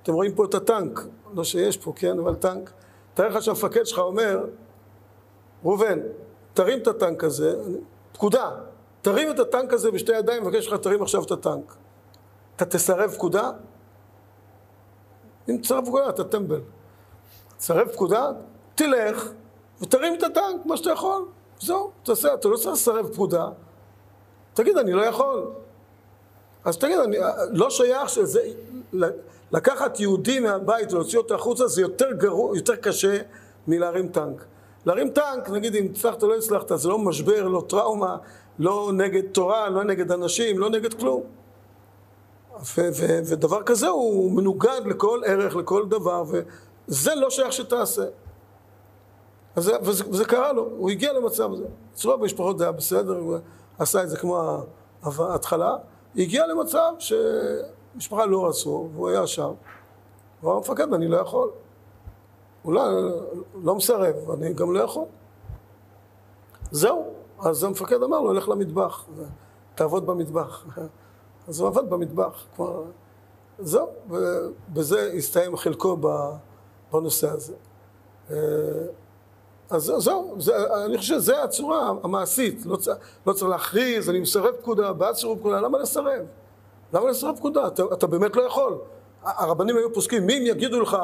[0.02, 1.00] אתם רואים פה את הטנק,
[1.34, 2.70] לא שיש פה, כן, אבל טנק.
[3.14, 4.44] תאר לך שהמפקד שלך אומר,
[5.64, 5.98] ראובן,
[6.54, 7.56] תרים את הטנק הזה,
[8.12, 8.50] פקודה,
[9.02, 11.74] תרים את הטנק הזה בשתי ידיים, מבקש לך תרים עכשיו את הטנק.
[12.56, 13.50] אתה תסרב פקודה?
[15.48, 16.60] אם תסרב פקודה, אתה טמבל.
[17.58, 18.30] תסרב פקודה,
[18.74, 19.32] תלך
[19.80, 21.26] ותרים את הטנק, מה שאתה יכול.
[21.60, 23.48] זהו, תעשה, אתה לא צריך לסרב פקודה.
[24.54, 25.50] תגיד, אני לא יכול.
[26.64, 27.16] אז תגיד, אני,
[27.50, 28.40] לא שייך שזה,
[29.52, 33.18] לקחת יהודי מהבית ולהוציא אותו החוצה זה יותר גרוע, יותר קשה
[33.66, 34.44] מלהרים טנק.
[34.88, 38.16] להרים טנק, נגיד אם הצלחת או לא הצלחת, זה לא משבר, לא טראומה,
[38.58, 41.22] לא נגד תורה, לא נגד אנשים, לא נגד כלום.
[42.60, 48.04] ו- ו- ודבר כזה הוא מנוגד לכל ערך, לכל דבר, וזה לא שייך שתעשה.
[49.56, 51.64] וזה, וזה, וזה קרה לו, הוא הגיע למצב הזה.
[51.94, 53.36] אצלו במשפחות זה היה בסדר, הוא
[53.78, 54.62] עשה את זה כמו
[55.18, 55.76] ההתחלה.
[56.16, 59.52] הגיע למצב שמשפחה לא רצו, והוא היה שם.
[60.40, 61.50] הוא אמר, מפקד, אני לא יכול.
[62.62, 62.74] הוא
[63.64, 65.04] לא, מסרב, אני גם לא יכול.
[66.70, 67.04] זהו.
[67.40, 69.04] אז המפקד אמר לו, לך למטבח,
[69.74, 70.64] תעבוד במטבח.
[71.48, 72.44] אז הוא עבד במטבח.
[72.56, 72.82] כלומר,
[73.58, 75.96] זהו, ובזה הסתיים חלקו
[76.92, 77.54] בנושא הזה.
[78.30, 78.36] אה,
[79.70, 82.76] אז זהו, זה, אני חושב שזו הצורה המעשית, לא,
[83.26, 86.26] לא צריך להכריז, אני מסרב פקודה, בעד סירוב פקודה, למה לסרב?
[86.92, 87.66] למה לסרב פקודה?
[87.66, 88.78] אתה, אתה באמת לא יכול.
[89.36, 90.96] הרבנים היו פוסקים, מי אם יגידו לך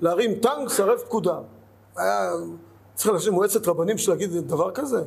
[0.00, 1.38] להרים טנק, סרב פקודה.
[1.96, 2.30] היה
[2.94, 5.04] צריך לשבת מועצת רבנים של להגיד דבר כזה?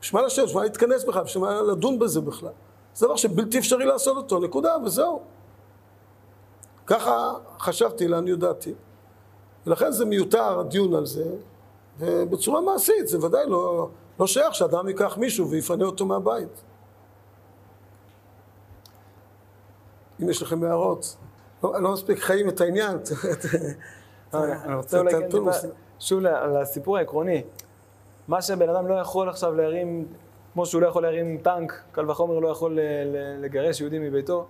[0.00, 0.44] בשביל מה לשבת?
[0.44, 1.22] בשביל מה להתכנס בכלל?
[1.22, 2.52] בשביל מה לדון בזה בכלל?
[2.94, 5.22] זה דבר שבלתי אפשרי לעשות אותו, נקודה, וזהו.
[6.86, 8.74] ככה חשבתי, לעניות דעתי.
[9.66, 11.24] ולכן זה מיותר הדיון על זה,
[11.98, 13.88] ובצורה מעשית, זה ודאי לא,
[14.20, 16.62] לא שייך שאדם ייקח מישהו ויפנה אותו מהבית.
[20.22, 21.16] אם יש לכם הערות,
[21.64, 22.98] לא, לא מספיק חיים את העניין.
[24.34, 25.50] אני רוצה אולי כן טיפה,
[25.98, 27.42] שוב לסיפור העקרוני.
[28.28, 30.06] מה שבן אדם לא יכול עכשיו להרים
[30.52, 32.78] כמו שהוא לא יכול להרים טנק, קל וחומר לא יכול
[33.40, 34.46] לגרש יהודי מביתו.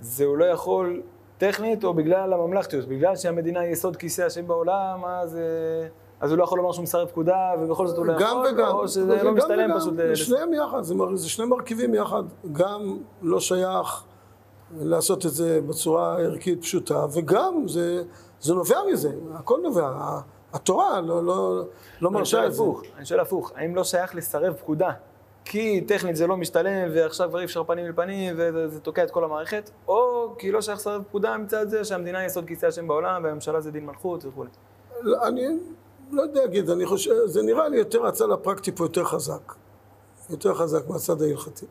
[0.00, 1.02] זה הוא לא יכול
[1.38, 2.88] טכנית או בגלל הממלכתיות.
[2.88, 5.88] בגלל שהמדינה היא יסוד כיסא השם בעולם, אז, אה,
[6.20, 8.68] אז הוא לא יכול לומר שהוא מסרב פקודה, ובכל זאת הוא לא גם יכול, וגם,
[8.68, 9.96] או שזה לא משתלם פשוט.
[9.96, 10.82] זה שניהם יחד,
[11.14, 14.04] זה שני מרכיבים יחד, גם לא שייך
[14.78, 18.02] לעשות את זה בצורה ערכית פשוטה, וגם זה,
[18.40, 20.20] זה נובע מזה, הכל נובע,
[20.52, 21.62] התורה לא, לא,
[22.00, 22.62] לא מרשה את זה.
[22.96, 24.90] אני שואל הפוך, האם לא שייך לסרב פקודה?
[25.44, 29.04] כי טכנית זה לא משתלם, ועכשיו כבר אי אפשר פנים אל פנים, וזה זה תוקע
[29.04, 32.66] את כל המערכת, או כי לא שייך לסרב פקודה מצד זה שהמדינה היא יסוד כיסא
[32.66, 34.50] השם בעולם, והממשלה זה דין מלכות וכולי.
[35.00, 35.42] לא, אני
[36.10, 39.54] לא יודע להגיד, אני חושב, זה נראה לי יותר הצד הפרקטי פה יותר חזק,
[40.30, 41.66] יותר חזק מהצד ההלכתי.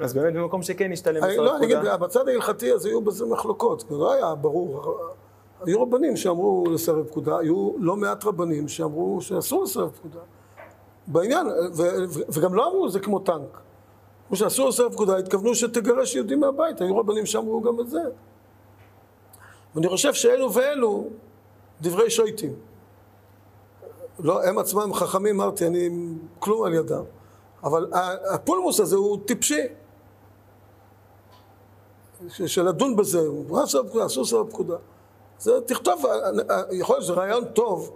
[0.00, 3.84] אז באמת במקום שכן אני, לסרב לא, אני אגיד, בצד ההלכתי אז היו בזה מחלוקות,
[3.90, 4.98] זה לא היה ברור.
[5.66, 10.20] היו רבנים שאמרו לסרב פקודה, היו לא מעט רבנים שאמרו שאסור לסרב פקודה.
[11.06, 11.46] בעניין,
[12.28, 13.60] וגם לא אמרו זה כמו טנק.
[14.26, 18.00] אמרו שאסור לסרב פקודה, התכוונו שתגרש יהודים מהבית, היו רבנים שאמרו גם את זה.
[19.74, 21.04] ואני חושב שאלו ואלו
[21.80, 22.54] דברי שויטים.
[24.18, 25.90] לא, הם עצמם חכמים, אמרתי, אני
[26.38, 27.02] כלום על ידם.
[27.64, 27.90] אבל
[28.34, 29.62] הפולמוס הזה הוא טיפשי.
[32.28, 34.76] ש- של לדון בזה, מה אסור פקודה, אסור לסרב פקודה.
[35.38, 36.12] זה, תכתוב, אה,
[36.50, 37.90] אה, יכול להיות שזה רעיון טוב,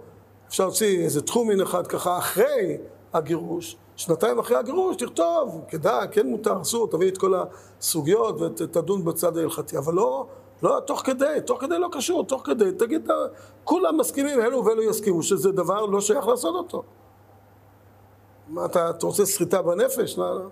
[0.47, 2.77] אפשר להוציא איזה תחומין אחד ככה אחרי
[3.13, 7.33] הגירוש, שנתיים אחרי הגירוש, תכתוב, כדאי, כן מותר, אסור, תביא את כל
[7.79, 10.25] הסוגיות ותדון בצד ההלכתי, אבל לא,
[10.63, 13.15] לא תוך כדי, תוך כדי לא קשור, תוך כדי, תגיד, אה,
[13.63, 16.83] כולם מסכימים, אלו ואלו יסכימו שזה דבר לא שייך לעשות אותו.
[18.47, 20.17] מה, אתה, אתה רוצה סחיטה בנפש?
[20.17, 20.45] לא, לא.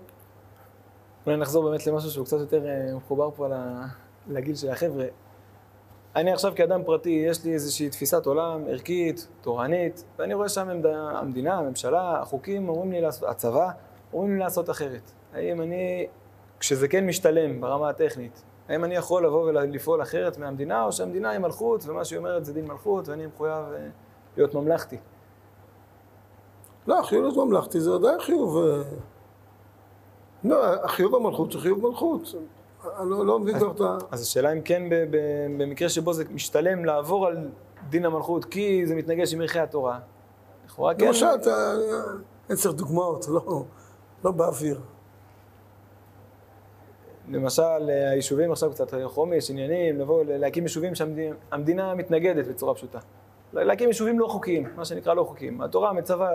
[1.28, 3.46] אולי נחזור באמת למשהו שהוא קצת יותר אה, מחובר פה
[4.28, 5.04] לגיל של החבר'ה.
[6.16, 11.58] אני עכשיו כאדם פרטי, יש לי איזושהי תפיסת עולם ערכית, תורנית, ואני רואה שם המדינה,
[11.58, 13.70] הממשלה, החוקים אומרים לי לעשות, הצבא,
[14.12, 15.10] אומרים לי לעשות אחרת.
[15.34, 16.06] האם אני,
[16.60, 21.38] כשזה כן משתלם ברמה הטכנית, האם אני יכול לבוא ולפעול אחרת מהמדינה, או שהמדינה היא
[21.38, 23.88] מלכות, ומה שהיא אומרת זה דין מלכות, ואני מחויב אה,
[24.36, 24.96] להיות ממלכתי.
[26.86, 28.58] לא, חיוב להיות ממלכתי זה עדיין חיוב...
[30.44, 32.34] אה, לא, החיוב המלכות זה חיוב מלכות.
[33.00, 33.96] אני לא, לא מבין כבר את ה...
[34.10, 34.82] אז השאלה אם כן,
[35.58, 37.48] במקרה שבו זה משתלם לעבור על
[37.88, 39.98] דין המלכות, כי זה מתנגש עם ערכי התורה,
[40.66, 41.06] לכאורה כן.
[41.06, 41.74] למשל, אתה...
[42.48, 43.64] אין צריך דוגמאות, לא,
[44.24, 44.80] לא באוויר.
[47.28, 52.98] למשל, היישובים עכשיו קצת חומש, עניינים, לבוא, להקים יישובים שהמדינה מתנגדת בצורה פשוטה.
[53.52, 55.60] להקים יישובים לא חוקיים, מה שנקרא לא חוקיים.
[55.60, 56.30] התורה מצווה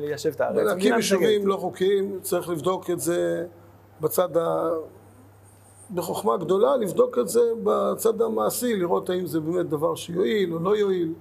[0.00, 0.66] ליישב את הארץ.
[0.66, 1.46] להקים יישובים.
[1.46, 3.46] לא חוקיים, צריך לבדוק את זה
[4.00, 4.70] בצד ה...
[5.94, 10.76] בחוכמה גדולה, לבדוק את זה בצד המעשי, לראות האם זה באמת דבר שיועיל או לא
[10.76, 11.12] יועיל.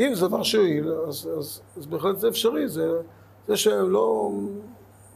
[0.00, 2.68] אם זה דבר שיועיל, אז, אז, אז בהחלט זה אפשרי.
[2.68, 3.00] זה,
[3.48, 4.30] זה שלא,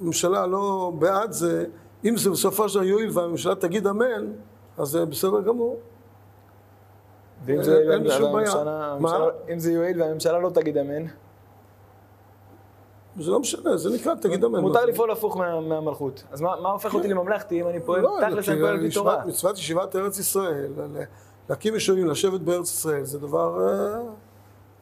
[0.01, 1.65] הממשלה לא בעד זה,
[2.05, 4.33] אם זה בסופו של דבר יועיל והממשלה תגיד אמן,
[4.79, 5.81] אז זה בסדר גמור.
[7.47, 7.89] ואם אין- זה יועיל.
[10.03, 11.05] והממשלה- זה לא תגיד אמן,
[13.21, 14.61] זה לא משנה, זה נקרא, תגיד אמן.
[14.61, 14.87] מותר זה?
[14.87, 16.25] לפעול הפוך מה- מהמלכות.
[16.33, 18.87] אז מה מה הופך אותי לממלכתי אם אני פועל, לא, תכלס אני פועל על פי
[19.29, 20.73] מצוות- ישיבת ארץ ישראל,
[21.49, 23.99] להקים יישובים, לשבת בארץ ישראל, זה דבר אה,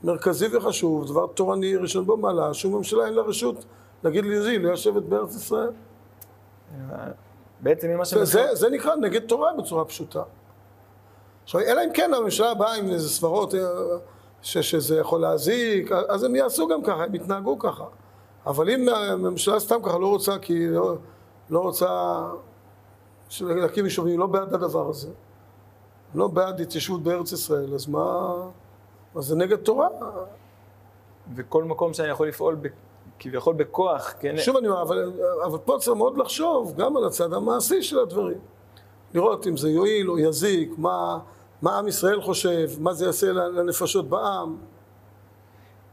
[0.04, 3.64] מרכזי וחשוב, דבר תורני ראשון במעלה, שום ממשלה אין לה רשות
[4.04, 5.70] להגיד ליהודי לא לשבת בארץ ישראל.
[7.60, 8.24] בעצם ממה זה.
[8.24, 10.22] זה, זה נקרא נגד תורה בצורה פשוטה.
[11.42, 13.60] עכשיו, אלא אם כן הממשלה באה עם איזה סברות אה,
[14.42, 17.84] ש, שזה יכול להזיק, אז הם יעשו גם ככה, הם יתנהגו ככה.
[18.46, 20.94] אבל אם הממשלה סתם ככה לא רוצה, כי היא לא,
[21.50, 22.20] לא רוצה
[23.40, 25.08] להקים יישובים, היא לא בעד הדבר הזה,
[26.14, 28.34] לא בעד התיישבות בארץ ישראל, אז מה...
[29.16, 29.88] אז זה נגד תורה.
[31.36, 32.66] וכל מקום שאני יכול לפעול ב-
[33.18, 34.34] כביכול בכוח, כן?
[34.38, 35.12] שוב אני אומר, אבל,
[35.44, 38.38] אבל פה צריך מאוד לחשוב גם על הצד המעשי של הדברים.
[39.14, 41.18] לראות אם זה יועיל או יזיק, מה,
[41.62, 44.56] מה עם ישראל חושב, מה זה יעשה לנפשות בעם.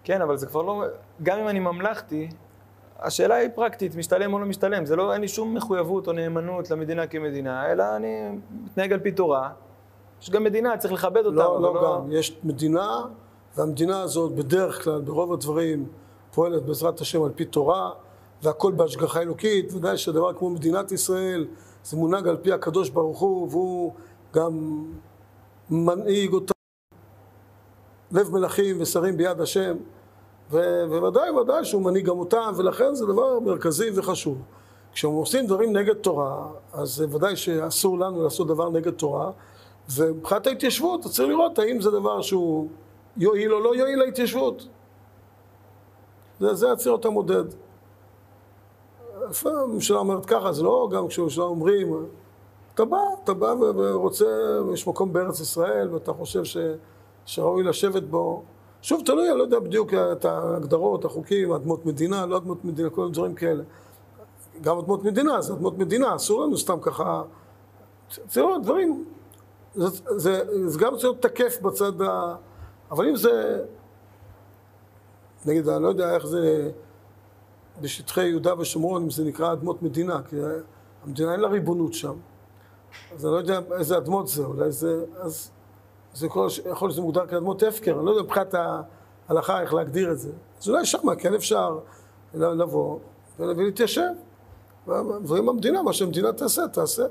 [0.03, 0.83] כן, אבל זה כבר לא...
[1.23, 2.29] גם אם אני ממלכתי,
[2.99, 4.85] השאלה היא פרקטית, משתלם או לא משתלם.
[4.85, 8.29] זה לא, אין לי שום מחויבות או נאמנות למדינה כמדינה, אלא אני
[8.63, 9.49] מתנהג על פי תורה.
[10.21, 12.01] יש גם מדינה, צריך לכבד אותה, לא, אבל לא, לא...
[12.03, 12.11] גם.
[12.11, 13.01] יש מדינה,
[13.57, 15.85] והמדינה הזאת בדרך כלל, ברוב הדברים,
[16.33, 17.91] פועלת בעזרת השם על פי תורה,
[18.43, 19.73] והכל בהשגחה אלוקית.
[19.73, 21.47] ודאי שדבר כמו מדינת ישראל,
[21.83, 23.93] זה מונהג על פי הקדוש ברוך הוא, והוא
[24.33, 24.83] גם
[25.69, 26.53] מנהיג אותה.
[28.11, 29.77] לב מלכים ושרים ביד השם,
[30.51, 34.41] ו- וודאי ודאי שהוא מנהיג גם אותם, ולכן זה דבר מרכזי וחשוב.
[34.93, 39.31] כשהם עושים דברים נגד תורה, אז ודאי שאסור לנו לעשות דבר נגד תורה,
[39.95, 42.67] ומבחינת ההתיישבות, אתה צריך לראות האם זה דבר שהוא
[43.17, 44.67] יועיל או לא יועיל להתיישבות.
[46.39, 47.43] זה, זה צריך להיות המודד.
[49.45, 52.05] הממשלה אומרת ככה, זה לא גם כשהממשלה אומרים,
[52.73, 54.25] אתה בא, אתה בא ורוצה,
[54.73, 56.57] יש מקום בארץ ישראל, ואתה חושב ש,
[57.25, 58.43] שראוי לשבת בו.
[58.81, 63.01] שוב, תלוי, אני לא יודע בדיוק את ההגדרות, החוקים, אדמות מדינה, לא אדמות מדינה, כל
[63.01, 63.63] מיני דברים כאלה.
[64.61, 67.23] גם אדמות מדינה, זה אדמות מדינה, אסור לנו סתם ככה...
[68.31, 69.05] זה לא, דברים...
[69.75, 72.35] זה, זה, זה גם צריך להיות תקף בצד ה...
[72.91, 73.63] אבל אם זה...
[75.45, 76.71] נגיד, אני לא יודע איך זה
[77.81, 80.35] בשטחי יהודה ושומרון, אם זה נקרא אדמות מדינה, כי
[81.03, 82.13] המדינה אין לה ריבונות שם.
[83.15, 85.05] אז אני לא יודע איזה אדמות זה, אולי זה...
[85.19, 85.51] אז
[86.13, 88.55] זה יכול, יכול להיות שזה מוגדר כאדמות הפקר, אני לא יודע מבחינת
[89.29, 90.31] ההלכה איך להגדיר את זה.
[90.61, 91.79] אז אולי שם כן אפשר
[92.33, 92.99] לבוא
[93.39, 94.09] ולהתיישב.
[95.23, 97.03] ואם המדינה, מה שהמדינה תעשה, תעשה.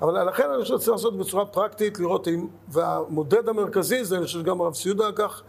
[0.00, 4.40] אבל לכן אני חושב שצריך לעשות בצורה פרקטית, לראות אם, והמודד המרכזי זה, אני חושב
[4.40, 5.42] שגם הרב סיודה כך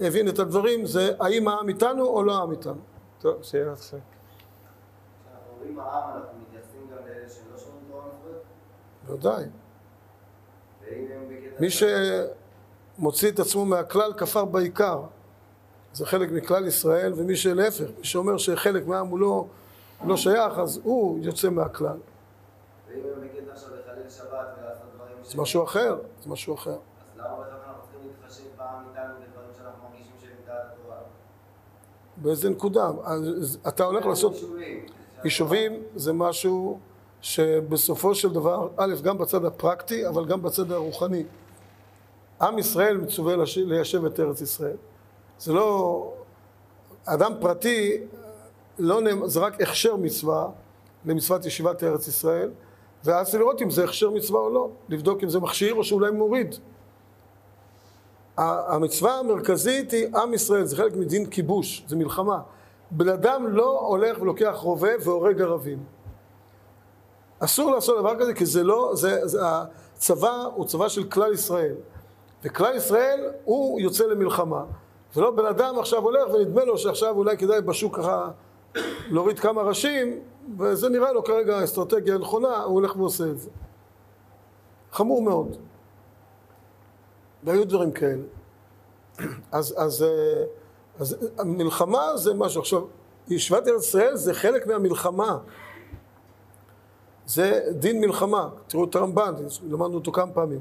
[0.00, 2.89] הבין את הדברים, זה האם העם איתנו או לא העם איתנו.
[3.20, 3.98] טוב, שיהיה לך שם.
[11.28, 11.60] בקטע...
[11.60, 11.68] מי
[12.98, 15.02] שמוציא את עצמו מהכלל כפר בעיקר.
[15.92, 19.46] זה חלק מכלל ישראל, ומי שלהפך, מי שאומר שחלק מהעם הוא לא,
[20.06, 21.96] לא שייך, אז הוא יוצא מהכלל.
[22.88, 25.16] ואם הם בקטע עכשיו לחלל שבת ולעשות דברים.
[25.24, 26.70] זה משהו אחר, זה משהו אחר.
[26.70, 26.76] אז
[27.16, 30.96] למה בכלל אנחנו צריכים להתחשב בעם איתנו בדברים שאנחנו מרגישים שהם מתחת התורה?
[32.22, 32.90] באיזה נקודה?
[33.04, 34.32] אז אתה הולך לעשות...
[35.24, 35.82] יישובים.
[35.96, 36.78] זה משהו
[37.20, 41.24] שבסופו של דבר, א', גם בצד הפרקטי, אבל גם בצד הרוחני.
[42.42, 44.76] עם ישראל מצווה ליישב את ארץ ישראל.
[45.38, 46.12] זה לא...
[47.04, 48.00] אדם פרטי,
[48.78, 50.48] לא, נאמ- זה רק הכשר מצווה
[51.04, 52.50] למצוות ישיבת ארץ ישראל,
[53.04, 56.54] ואז לראות אם זה הכשר מצווה או לא, לבדוק אם זה מכשיר או שאולי מוריד.
[58.40, 62.40] המצווה המרכזית היא עם ישראל, זה חלק מדין כיבוש, זה מלחמה.
[62.90, 65.78] בן אדם לא הולך ולוקח רובה והורג ערבים.
[67.38, 71.74] אסור לעשות דבר כזה כי זה לא, זה, זה, הצבא הוא צבא של כלל ישראל.
[72.44, 74.64] וכלל ישראל הוא יוצא למלחמה.
[75.16, 78.28] ולא בן אדם עכשיו הולך ונדמה לו שעכשיו אולי כדאי בשוק ככה
[79.10, 80.20] להוריד כמה ראשים,
[80.58, 83.50] וזה נראה לו כרגע אסטרטגיה נכונה, הוא הולך ועושה את זה.
[84.92, 85.56] חמור מאוד.
[87.44, 88.22] והיו דברים כאלה.
[89.52, 90.44] אז, אז, אה,
[90.98, 92.60] אז המלחמה זה משהו.
[92.60, 92.82] עכשיו,
[93.28, 95.38] ישיבת ארץ ישראל זה חלק מהמלחמה.
[97.26, 98.48] זה דין מלחמה.
[98.66, 99.34] תראו את הרמב"ן,
[99.70, 100.60] למדנו אותו כמה פעמים.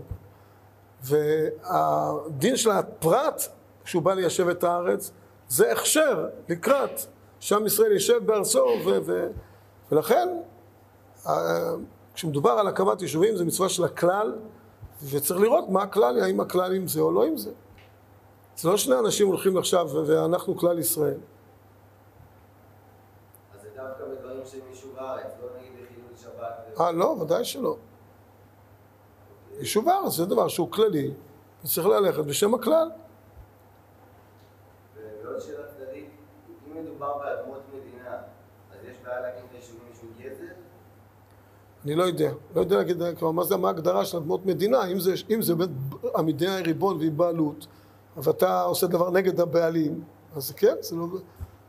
[1.04, 3.44] והדין של הפרט,
[3.84, 5.12] כשהוא בא ליישב את הארץ,
[5.48, 7.02] זה הכשר לקראת
[7.40, 9.28] שעם ישראל יישב בארצו, ו- ו-
[9.92, 10.30] ולכן
[11.28, 11.74] אה,
[12.14, 14.36] כשמדובר על הקמת יישובים זה מצווה של הכלל,
[15.04, 17.52] וצריך לראות מה הכלל, האם הכלל עם זה או לא עם זה.
[18.58, 21.18] זה לא שני אנשים הולכים עכשיו ואנחנו כלל ישראל.
[23.54, 26.80] אז זה דווקא בדברים שהם יישוב הארץ, לא נגיד בחילול שבת.
[26.80, 27.78] אה, לא, ודאי שלא.
[29.60, 31.12] יישוב הארץ זה דבר שהוא כללי,
[31.64, 32.90] וצריך ללכת בשם הכלל.
[35.24, 36.10] ועוד שאלה צדדית,
[36.68, 38.18] אם מדובר באדמות מדינה,
[38.72, 40.54] אז יש בעיה להקים את היישובים משום גזל?
[41.86, 45.00] אני לא יודע, לא יודע להגיד, כלומר, מה זה, מה ההגדרה של אדמות מדינה, אם
[45.00, 45.70] זה, אם זה באמת,
[46.16, 47.68] המדינה היא ריבון והיא בעלות,
[48.18, 50.04] ואתה עושה דבר נגד הבעלים,
[50.36, 51.08] אז כן, זה לא,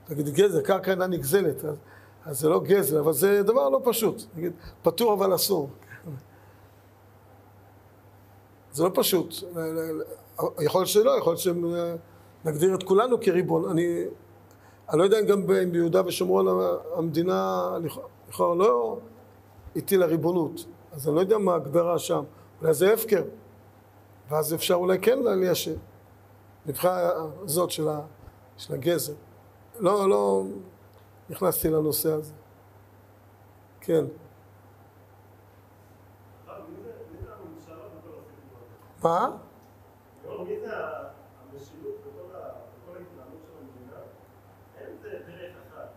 [0.04, 1.76] תגיד, גזל, קרקע אינה נגזלת, אז,
[2.24, 4.52] אז זה לא גזל, אבל זה דבר לא פשוט, נגיד,
[4.82, 5.70] פטור אבל אסור.
[8.72, 9.34] זה לא פשוט,
[10.60, 11.56] יכול להיות שלא, יכול להיות
[12.44, 14.04] שנגדיר את כולנו כריבון, אני,
[14.90, 16.46] אני לא יודע אם גם ביהודה ושומרון
[16.96, 17.68] המדינה
[18.28, 18.98] לכאורה לא
[19.76, 22.24] הטילה ריבונות, אז אני לא יודע מה ההגדרה שם,
[22.60, 23.22] אולי זה הפקר,
[24.28, 25.76] ואז אפשר אולי כן ליישב,
[26.66, 26.96] מבחינה
[27.42, 28.00] הזאת של, ה,
[28.56, 29.12] של הגזר.
[29.78, 30.42] לא, לא
[31.30, 32.32] נכנסתי לנושא הזה.
[33.80, 34.04] כן.
[39.02, 39.30] מה?
[40.26, 44.00] לא, מי זה המשילות בכל ה- בכל ההתנהלות של המדינה?
[44.78, 45.88] אין זה דרך אחת.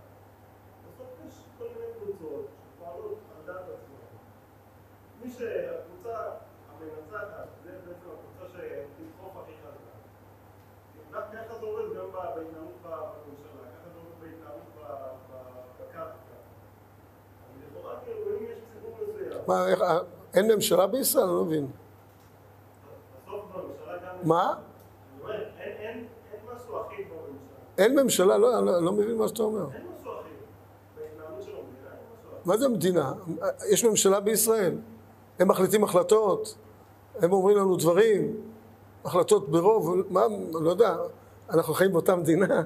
[0.86, 2.46] בסוף יש כל מיני קבוצות
[2.76, 4.18] שפועלות על דעת עצמן.
[5.24, 6.18] מי שהקבוצה
[6.70, 9.94] המנצחת, זה בעצם הקבוצה שתדחוף הכי חזק.
[11.34, 14.68] ככה זה עובד גם בהתנהלות בממשלה, ככה זה עובד בהתנהלות
[15.80, 16.04] בקרקע.
[16.06, 20.00] אז לכאורה כאילו אם יש ציבור מסוים, מה, אה,
[20.34, 21.24] אין ממשלה בישראל?
[21.24, 21.68] אני לא מבין.
[23.26, 24.28] בסוף בממשלה גם...
[24.28, 24.54] מה?
[27.78, 28.38] אין- ממשלה?
[28.38, 29.68] לא, אני לא, אני לא מבין מה שאתה אומר.
[29.76, 30.34] אין משהו אחיד.
[32.46, 33.14] מה זה מדינה?
[33.72, 34.76] יש ממשלה בישראל.
[35.44, 36.56] הם מחליטים החלטות,
[37.20, 38.36] הם אומרים לנו דברים,
[39.06, 40.22] החלטות ברוב, מה,
[40.54, 40.96] לא יודע,
[41.50, 42.62] אנחנו חיים באותה מדינה.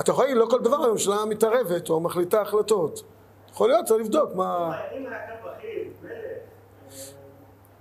[0.00, 3.02] אתה יכול להגיד, לא כל דבר הממשלה מתערבת או מחליטה החלטות.
[3.50, 4.80] יכול להיות, צריך לבדוק מה...
[4.96, 6.38] אם היה כאן בכיר, מלך, אה,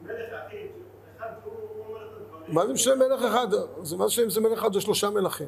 [0.02, 0.72] מלך אחיד,
[1.18, 3.48] אחד שהוא הוא אומר את הדברים, מה זה משנה מלך אחד?
[3.84, 5.48] זה מה זה אם זה מלך אחד או שלושה מלכים.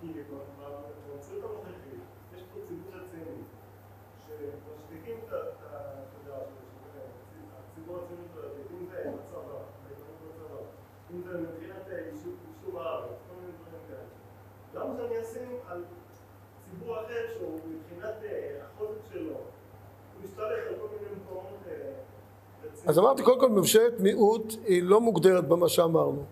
[0.00, 2.00] כי במציאות הנוכחית
[2.36, 3.42] יש פה ציבור רציני,
[4.26, 5.36] שמשתיקים את ה...
[5.36, 5.42] את
[5.72, 6.38] ה- אתה יודע,
[7.72, 9.40] הציבור הציוני הדתית, אם זה בצבא,
[9.84, 10.58] בהתנהלות בצבא,
[11.14, 14.06] אם זה מבחינת אה, יישוב יישוב הארץ, כל מיני דברים כאלה.
[14.74, 15.84] למה שאני אשים על
[16.70, 18.30] ציבור אחר שהוא מבחינת אה,
[18.64, 21.72] החוזק שלו, הוא משתלט על כל מיני מקומות אה,
[22.64, 22.75] רציניים?
[22.86, 26.24] אז אמרתי, קודם כל, ממשלת מיעוט היא לא מוגדרת במה שאמרנו.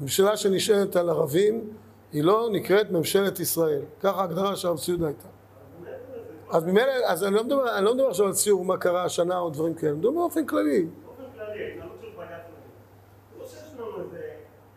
[0.00, 1.70] ממשלה שנשענת על ערבים,
[2.12, 3.82] היא לא נקראת ממשלת ישראל.
[4.00, 5.28] ככה ההגדרה של הרב ציודה הייתה.
[6.52, 9.38] אז ממילא, אז אני לא מדבר, אני לא מדבר עכשיו על ציור מה קרה השנה
[9.38, 10.86] או דברים כאלה, אני מדבר באופן כללי.
[11.04, 12.20] באופן כללי, ההתנהלות של בג"ץ
[12.50, 13.40] נגיד.
[13.40, 14.30] לא שיש לנו איזה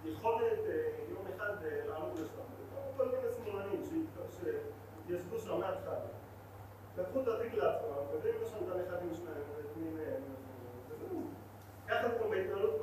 [0.06, 0.74] יכולת אה,
[1.10, 2.26] יום אחד אה, לעלות לשם.
[2.26, 4.54] זה כל מיני שמאלנים שהת-
[5.06, 5.96] שהתיישבו שם מההתחלה.
[6.98, 10.22] לקחו את התיק לעצמם, ויודעים לשם את הנכדים שלהם, ואת מי מהם.
[10.90, 11.22] וזהו.
[11.88, 12.83] ככה זה גם בהתנהלות ב-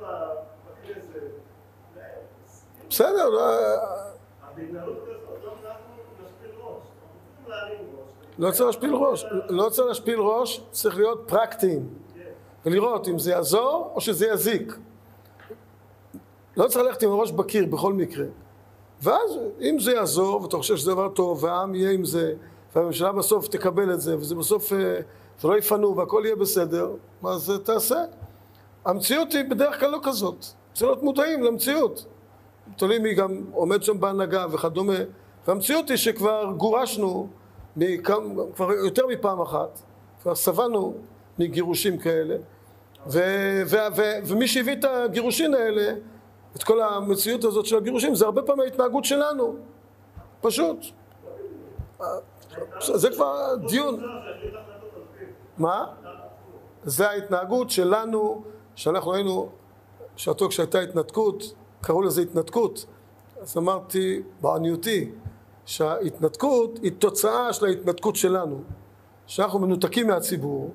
[7.47, 8.39] להרים ראש.
[8.39, 9.25] לא צריך להשפיל ראש.
[9.49, 11.89] לא צריך להשפיל ראש, צריך להיות פרקטיים.
[12.65, 14.77] ולראות אם זה יעזור או שזה יזיק.
[16.57, 18.25] לא צריך ללכת עם הראש בקיר בכל מקרה.
[19.01, 22.33] ואז אם זה יעזור, ואתה חושב שזה דבר טוב, והעם יהיה עם זה,
[22.75, 24.99] והממשלה בסוף תקבל את זה, וזה בסוף, אה,
[25.43, 26.91] ולא יפנו והכל יהיה בסדר,
[27.23, 28.03] אז אה, תעשה.
[28.85, 30.45] המציאות היא בדרך כלל לא כזאת.
[30.73, 32.05] צריך להיות מודעים למציאות.
[32.77, 34.97] תלוי מי גם עומד שם בהנהגה וכדומה.
[35.47, 37.27] והמציאות היא שכבר גורשנו
[37.75, 39.79] מכם, כבר יותר מפעם אחת,
[40.21, 40.93] כבר שבענו
[41.39, 42.35] מגירושים כאלה,
[43.07, 43.19] ו,
[43.65, 45.93] ו, ו, ומי שהביא את הגירושין האלה,
[46.55, 49.55] את כל המציאות הזאת של הגירושים, זה הרבה פעמים ההתנהגות שלנו,
[50.41, 50.77] פשוט.
[52.79, 54.03] זה כבר דיון.
[55.57, 55.85] מה?
[56.83, 58.43] זה ההתנהגות שלנו,
[58.75, 59.49] שאנחנו היינו,
[60.15, 62.85] בשעתו כשהייתה התנתקות, קראו לזה התנתקות,
[63.41, 65.11] אז אמרתי בעניותי
[65.65, 68.61] שההתנתקות היא תוצאה של ההתנתקות שלנו,
[69.27, 70.71] שאנחנו מנותקים מהציבור,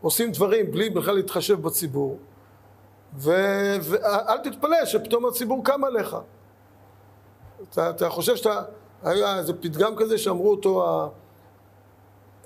[0.00, 2.18] עושים דברים בלי בכלל להתחשב בציבור,
[3.14, 6.16] ו- ואל תתפלא שפתאום הציבור קם עליך.
[7.70, 8.62] אתה, אתה חושב שאתה,
[9.02, 10.84] היה איזה פתגם כזה שאמרו אותו,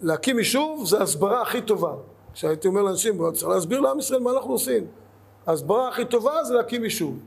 [0.01, 1.93] להקים יישוב זה ההסברה הכי טובה.
[2.35, 4.87] כשהייתי אומר לאנשים, צריך להסביר לעם ישראל מה אנחנו עושים.
[5.47, 7.19] ההסברה הכי טובה זה להקים יישוב.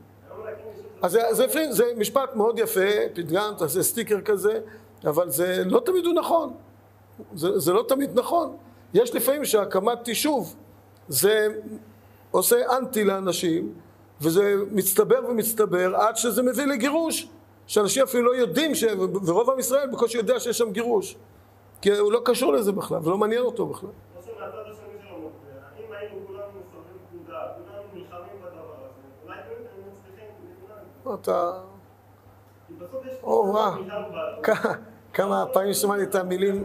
[1.02, 2.80] אז זה, זה, זה, זה משפט מאוד יפה,
[3.14, 4.60] פתגם, תעשה סטיקר כזה,
[5.04, 6.52] אבל זה לא תמיד הוא נכון.
[7.34, 8.56] זה, זה לא תמיד נכון.
[8.94, 10.56] יש לפעמים שהקמת יישוב
[11.08, 11.48] זה
[12.30, 13.72] עושה אנטי לאנשים,
[14.20, 17.28] וזה מצטבר ומצטבר עד שזה מביא לגירוש,
[17.66, 18.84] שאנשים אפילו לא יודעים, ש...
[19.26, 21.16] ורוב עם ישראל בקושי יודע שיש שם גירוש.
[21.80, 23.90] כי הוא לא קשור לזה בכלל, ולא מעניין אותו בכלל.
[24.16, 29.36] לא שמהצד השני של המטבע, אם היינו כולנו מסרבים פקודה, כולנו נלחמים בדבר הזה, אולי
[29.36, 30.86] באמת היינו מצליחים לכולנו.
[31.14, 31.52] אתה...
[33.22, 33.56] או.
[34.42, 34.66] כ-
[35.12, 36.64] כמה פעמים שמעתי את המילים,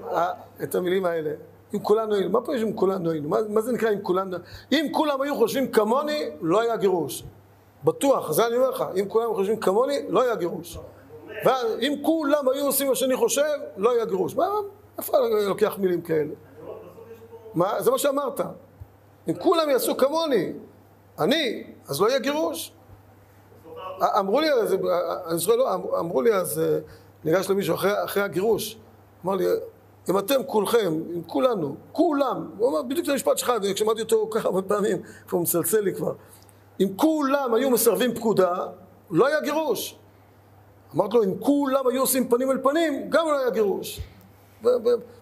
[0.63, 1.31] את המילים האלה.
[1.73, 3.29] אם כולנו היינו, מה יש אם כולנו היינו?
[3.29, 4.37] מה, מה זה נקרא אם כולנו?
[4.71, 7.23] אם כולם היו חושבים כמוני, לא היה גירוש.
[7.83, 8.83] בטוח, זה אני אומר לך.
[8.99, 10.77] אם כולם היו חושבים כמוני, לא היה גירוש.
[11.45, 13.43] ואם כולם היו עושים מה שאני חושב,
[13.77, 14.35] לא היה גירוש.
[14.35, 14.47] מה,
[14.97, 16.33] איפה אתה לוקח מילים כאלה?
[17.53, 18.41] מה, זה מה שאמרת.
[19.29, 20.53] אם כולם יעשו כמוני,
[21.19, 22.71] אני, אז לא יהיה גירוש.
[24.01, 24.75] אמרו לי, אז,
[25.27, 26.79] אני זוכר, לא, אמ- אמרו לי אז, אה,
[27.23, 28.77] ניגש למישהו אחרי, אחרי הגירוש,
[29.25, 29.45] אמר לי,
[30.09, 34.27] אם אתם כולכם, אם כולנו, כולם, הוא אמר בדיוק את המשפט שלך, אני שמעתי אותו
[34.33, 36.13] ככה הרבה פעמים, כבר מצלצל לי כבר,
[36.79, 38.55] אם כולם היו מסרבים פקודה,
[39.11, 39.95] לא היה גירוש.
[40.95, 44.01] אמרתי לו, אם כולם היו עושים פנים אל פנים, גם לא היה גירוש.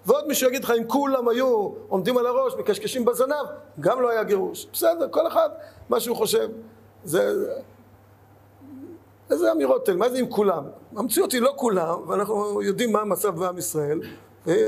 [0.05, 3.45] ועוד מישהו יגיד לך, אם כולם היו עומדים על הראש, מקשקשים בזנב,
[3.79, 4.67] גם לא היה גירוש.
[4.73, 5.49] בסדר, כל אחד,
[5.89, 6.49] מה שהוא חושב.
[7.03, 7.45] זה,
[9.31, 10.63] איזה אמירות אלה, מה זה עם כולם?
[10.95, 14.01] המציאות היא לא כולם, ואנחנו יודעים מה המצב בעם ישראל,
[14.47, 14.67] ו-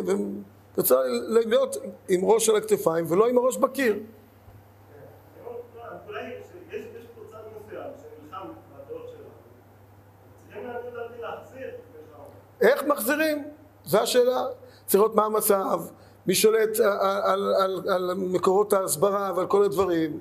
[0.77, 0.99] וצריך
[1.45, 1.77] להיות
[2.09, 3.99] עם ראש על הכתפיים ולא עם הראש בקיר.
[12.61, 13.47] איך מחזירים?
[13.85, 14.45] זו השאלה.
[14.85, 15.81] צריך לראות מה המצב,
[16.27, 20.19] מי שולט על, על, על, על מקורות ההסברה ועל כל הדברים.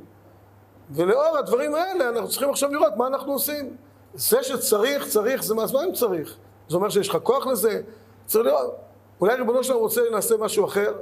[0.90, 3.76] ולאור הדברים האלה אנחנו צריכים עכשיו לראות מה אנחנו עושים.
[4.14, 6.36] זה שצריך, צריך, זה מה אם צריך?
[6.68, 7.80] זה אומר שיש לך כוח לזה?
[8.26, 8.74] צריך לראות.
[9.20, 10.92] אולי ריבונו שלנו רוצה נעשה משהו אחר?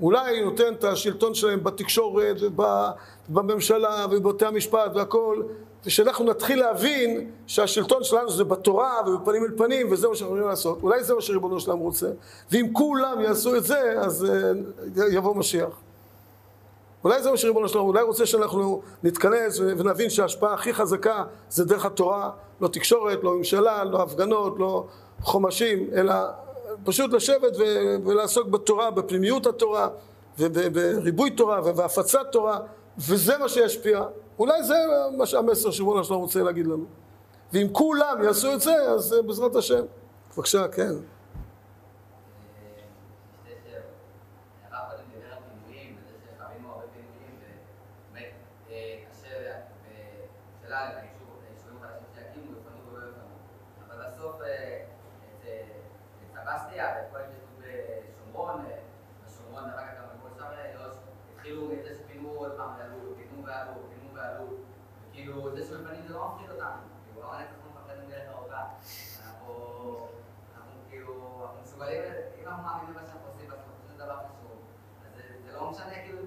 [0.00, 2.36] אולי נותן את השלטון שלהם בתקשורת
[3.28, 5.42] ובממשלה ובבתי המשפט והכל,
[5.86, 10.82] ושאנחנו נתחיל להבין שהשלטון שלנו זה בתורה ובפנים אל פנים וזה מה שאנחנו יכולים לעשות.
[10.82, 12.10] אולי זה מה שריבונו שלם רוצה.
[12.50, 14.26] ואם כולם יעשו את זה, אז
[14.96, 15.81] uh, יבוא משיח.
[17.04, 21.84] אולי זה מה שריבונו שלם, אולי רוצה שאנחנו נתכנס ונבין שההשפעה הכי חזקה זה דרך
[21.84, 22.30] התורה,
[22.60, 24.86] לא תקשורת, לא ממשלה, לא הפגנות, לא
[25.20, 26.14] חומשים, אלא
[26.84, 27.52] פשוט לשבת
[28.04, 29.88] ולעסוק בתורה, בפנימיות התורה,
[30.38, 32.58] ובריבוי תורה ובהפצת תורה,
[32.98, 34.04] וזה מה שישפיע.
[34.38, 34.74] אולי זה
[35.16, 36.84] מה שהמסר שריבונו שלם רוצה להגיד לנו.
[37.52, 39.84] ואם כולם יעשו את זה, אז בעזרת השם.
[40.36, 40.92] בבקשה, כן.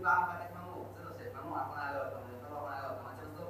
[0.05, 3.49] פעם אחת יתמנו, בסדר, שיתמנו, אנחנו נעלות, אנחנו נעלות, עד שבסוף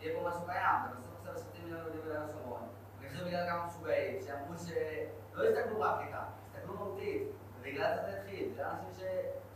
[0.00, 2.62] יהיה פה משהו קיים, ובסוף בסדר שופטים מיליון יהודים ביהודה ושומרון,
[3.00, 7.22] נחזור בגלל כמה משוגעים, שאמרו שלא הסתכלו באפריקה, הסתכלו מהותית,
[7.60, 8.90] ובגלל זה זה התחיל, זה אנשים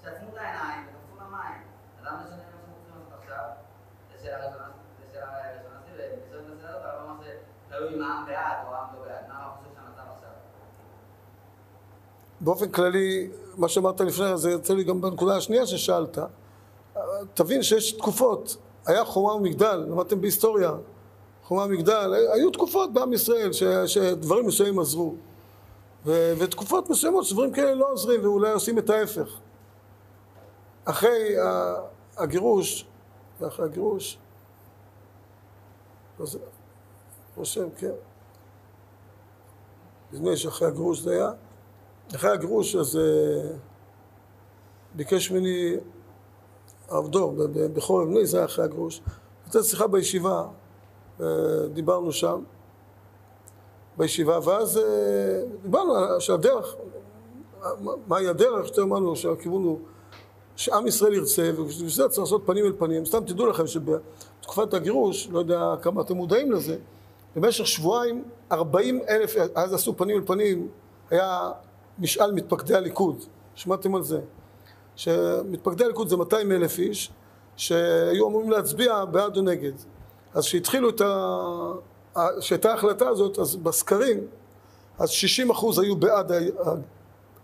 [0.03, 1.63] שעצמו את העיניים וקפצו למים,
[1.99, 3.45] אז למה משנה מה שאנחנו צריכים לעשות עכשיו?
[4.13, 4.69] זו שאלה ראשונה,
[4.99, 8.75] זו שאלה ראשונה שלי, ובסוף ננסה לעלות, אבל לא מה שתלוי אם העם בעד או
[8.75, 10.35] העם לא בעד, מה חושב שהמצב עכשיו?
[12.51, 16.19] באופן כללי, מה שאמרת לפני זה יוצא לי גם בנקודה השנייה ששאלת.
[17.35, 20.73] תבין שיש תקופות, היה חומה ומגדל, למדתם בהיסטוריה,
[21.45, 25.15] חומה ומגדל, היו תקופות בעם ישראל ש, שדברים מסוימים עזרו.
[26.07, 29.39] ו, ותקופות מסוימות שדברים כאלה לא עוזרים ואולי עושים את ההפך.
[30.85, 31.35] אחרי
[32.17, 32.87] הגירוש,
[33.47, 34.19] אחרי הגירוש,
[36.21, 36.39] אז
[37.35, 37.93] חושב, כן.
[40.13, 41.31] נדמה לי שאחרי הגירוש זה היה.
[42.15, 42.99] אחרי הגירוש אז uh,
[44.95, 45.77] ביקש ממני
[46.89, 47.35] הרב דור
[47.75, 49.01] בחורף, בני זה היה אחרי הגירוש,
[49.45, 50.45] הייתה שיחה בישיבה,
[51.19, 51.23] uh,
[51.73, 52.43] דיברנו שם
[53.97, 54.81] בישיבה, ואז uh,
[55.63, 56.77] דיברנו שהדרך,
[58.07, 59.79] מהי הדרך, יותר אמרנו שהכיוון הוא
[60.57, 63.05] שעם ישראל ירצה, ובשביל זה צריך לעשות פנים אל פנים.
[63.05, 66.77] סתם תדעו לכם שבתקופת הגירוש, לא יודע כמה אתם מודעים לזה,
[67.37, 70.69] במשך שבועיים, ארבעים אלף, אז עשו פנים אל פנים,
[71.11, 71.51] היה
[72.01, 73.25] משאל מתפקדי הליכוד,
[73.55, 74.21] שמעתם על זה?
[74.97, 77.11] שמתפקדי הליכוד זה 200 אלף איש
[77.57, 79.73] שהיו אמורים להצביע בעד או נגד.
[80.35, 81.33] אז כשהתחילו את ה...
[82.39, 84.19] כשהייתה ההחלטה הזאת, אז בסקרים,
[84.99, 86.33] אז 60 אחוז היו בעד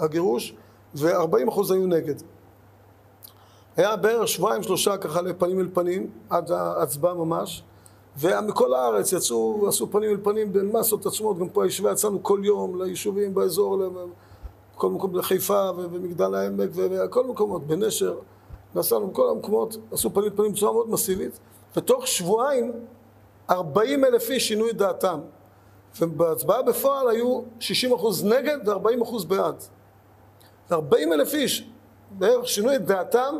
[0.00, 0.54] הגירוש
[0.94, 2.14] ו-40 אחוז היו נגד.
[3.76, 7.62] היה בערך שבועיים שלושה ככה לפנים אל פנים, עד ההצבעה ממש,
[8.18, 12.82] ומכל הארץ יצאו, עשו פנים אל פנים במסות עצומות, גם פה הישיבה יצאנו כל יום
[12.82, 13.78] ליישובים באזור,
[14.76, 18.18] בכל מקום לחיפה ומגדל העמק וכל מקומות, בנשר,
[18.74, 21.38] נסענו בכל המקומות, עשו פנים פנים בצורה מאוד מסיבית,
[21.76, 22.72] ותוך שבועיים
[23.50, 25.20] 40 אלף איש שינו את דעתם,
[26.00, 29.62] ובהצבעה בפועל היו 60 אחוז נגד ו-40 אחוז בעד.
[30.72, 31.68] 40 אלף איש
[32.10, 33.36] בערך שינו את דעתם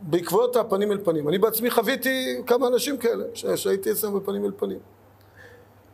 [0.00, 1.28] בעקבות הפנים אל פנים.
[1.28, 4.78] אני בעצמי חוויתי כמה אנשים כאלה, שהייתי אצלם בפנים אל פנים.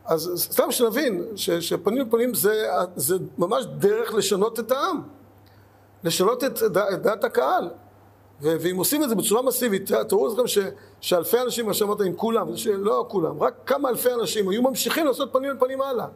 [0.08, 5.02] אז סתם שנבין שפנים לפנים זה, זה ממש דרך לשנות את העם,
[6.04, 6.62] לשנות את,
[6.94, 7.70] את דעת הקהל.
[8.40, 10.58] ואם עושים את זה בצורה מסיבית, תראו לכם ש,
[11.00, 15.32] שאלפי אנשים, מה שאמרת, עם כולם, לא כולם, רק כמה אלפי אנשים היו ממשיכים לעשות
[15.32, 16.06] פנים לפנים הלאה.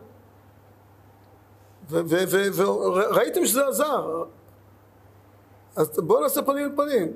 [1.91, 4.25] וראיתם שזה עזר.
[5.77, 7.13] אז בואו נעשה פנים לפנים.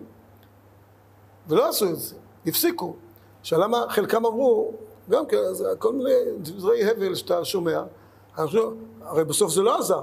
[1.48, 2.14] ולא עשו את זה,
[2.46, 2.96] הפסיקו.
[3.40, 4.72] עכשיו למה חלקם אמרו,
[5.10, 7.82] גם כן, אז כל מיני דברי הבל שאתה שומע,
[8.36, 10.02] חושב, הרי בסוף זה לא עזר,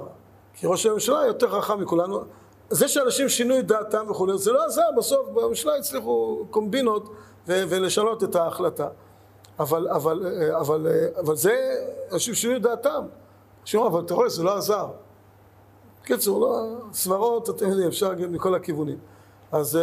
[0.54, 2.22] כי ראש הממשלה יותר חכם מכולנו.
[2.70, 7.10] זה שאנשים שינו את דעתם וכולי, זה לא עזר, בסוף בממשלה הצליחו קומבינות
[7.48, 8.88] ו- ולשנות את ההחלטה.
[9.60, 10.88] אבל, אבל, אבל,
[11.20, 11.76] אבל זה,
[12.12, 13.06] אנשים שינו את דעתם.
[13.64, 14.88] אנשים אבל אתה רואה, זה לא עזר.
[16.04, 18.98] בקיצור, לא, סברות, אתם יודעים, אפשר להגיד מכל הכיוונים.
[19.52, 19.80] אז,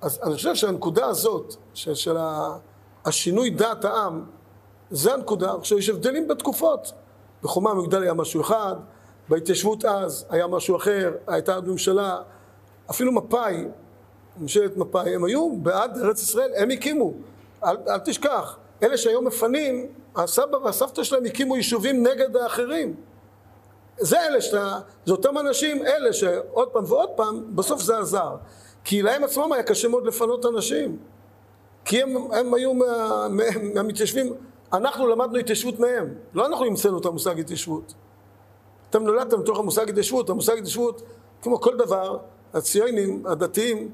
[0.00, 2.56] אז אני חושב שהנקודה הזאת, של, של ה...
[3.06, 4.24] השינוי דעת העם,
[4.90, 5.54] זה הנקודה.
[5.54, 6.92] עכשיו, יש הבדלים בתקופות.
[7.42, 8.74] בחומה המגדל היה משהו אחד,
[9.28, 12.22] בהתיישבות אז היה משהו אחר, הייתה עוד ממשלה,
[12.90, 13.64] אפילו מפא"י,
[14.36, 17.12] ממשלת מפא"י, הם היו בעד ארץ ישראל, הם הקימו.
[17.64, 19.86] אל, אל תשכח, אלה שהיום מפנים,
[20.16, 22.94] הסבא והסבתא שלהם הקימו יישובים נגד האחרים.
[23.98, 28.36] זה אלה שאתה, זה אותם אנשים, אלה שעוד פעם ועוד פעם, בסוף זה עזר.
[28.84, 30.98] כי להם עצמם היה קשה מאוד לפנות אנשים.
[31.86, 34.34] כי הם, הם היו מה, מה, מהמתיישבים,
[34.72, 37.94] אנחנו למדנו התיישבות מהם, לא אנחנו המצאנו את המושג התיישבות.
[38.90, 41.02] אתם נולדתם בתוך המושג התיישבות, המושג התיישבות,
[41.42, 42.18] כמו כל דבר,
[42.54, 43.90] הציונים, הדתיים,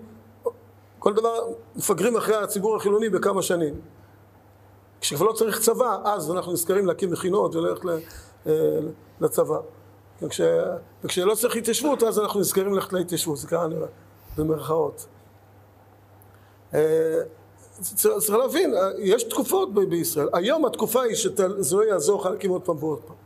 [0.99, 1.39] כל דבר
[1.77, 3.75] מפגרים אחרי הציבור החילוני בכמה שנים.
[5.01, 7.83] כשכבר לא צריך צבא, אז אנחנו נזכרים להקים מכינות וללכת
[8.47, 8.53] אה,
[9.21, 9.59] לצבא.
[10.23, 10.41] וכש,
[11.05, 13.89] וכשלא צריך התיישבות, אז אנחנו נזכרים ללכת להתיישבות, זה ככה נראה,
[14.37, 15.07] במרכאות.
[18.19, 20.29] צריך להבין, אה, יש תקופות בישראל.
[20.33, 23.17] היום התקופה היא שזה לא יעזור לך להקים עוד פעם ועוד פעם.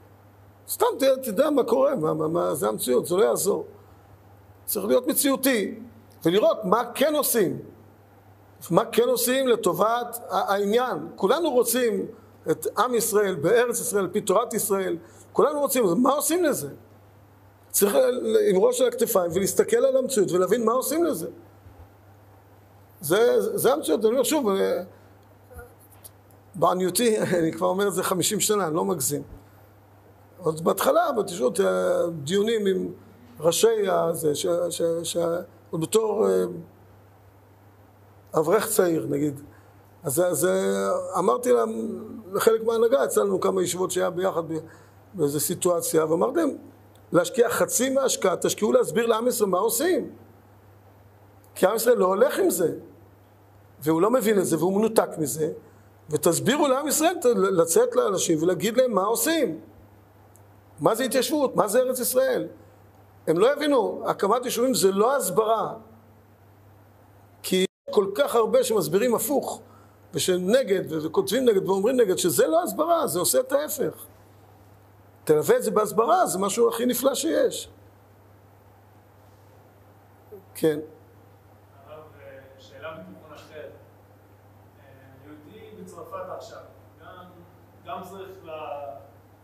[0.69, 3.67] סתם ת- תדע מה קורה, מה, מה, מה, זה המציאות, זה לא יעזור.
[4.65, 5.75] צריך להיות מציאותי
[6.25, 7.59] ולראות מה כן עושים.
[8.71, 10.99] מה כן עושים לטובת העניין.
[11.17, 12.07] כולנו רוצים
[12.51, 14.97] את עם ישראל בארץ ישראל, על פי תורת ישראל,
[15.33, 16.69] כולנו רוצים, מה עושים לזה?
[17.71, 17.97] צריך
[18.51, 21.29] עם ראש על הכתפיים ולהסתכל על המציאות ולהבין מה עושים לזה.
[23.07, 24.83] זה, זה המציאות, אני אומר שוב, אה,
[26.55, 29.23] בעניותי, אני כבר אומר את זה חמישים שנה, אני לא מגזים.
[30.39, 31.61] עוד בהתחלה, בתשעות,
[32.25, 32.89] דיונים עם
[33.41, 35.17] ראשי הזה, ש- ש- ש-
[35.71, 36.45] עוד בתור אה,
[38.39, 39.41] אברך צעיר נגיד.
[40.03, 40.49] אז, אז
[41.19, 41.71] אמרתי להם,
[42.33, 44.43] לחלק מההנהגה, אצלנו כמה ישיבות שהיה ביחד
[45.15, 46.51] באיזו סיטואציה, ואמרתי להם,
[47.13, 50.11] להשקיע חצי מההשקעה, תשקיעו להסביר לעם ישראל מה עושים.
[51.55, 52.75] כי עם ישראל לא הולך עם זה,
[53.81, 55.53] והוא לא מבין את זה, והוא מנותק מזה,
[56.11, 59.61] ותסבירו לעם ישראל לצאת לאנשים ולהגיד להם מה עושים.
[60.81, 61.57] מה זה התיישבות?
[61.57, 62.49] מה זה ארץ ישראל?
[63.27, 65.75] הם לא יבינו, הקמת יישובים זה לא הסברה.
[67.43, 69.61] כי כל כך הרבה שמסבירים הפוך,
[70.15, 74.07] ושנגד, וכותבים נגד ואומרים נגד, שזה לא הסברה, זה עושה את ההפך.
[75.25, 77.69] תלווה את זה בהסברה, זה משהו הכי נפלא שיש.
[80.55, 80.79] כן.
[81.87, 83.55] הרב, אה, שאלה מכיוון אחר.
[83.59, 83.69] אה,
[85.27, 86.63] יהודי בצרפת עכשיו,
[87.85, 88.45] גם, צריך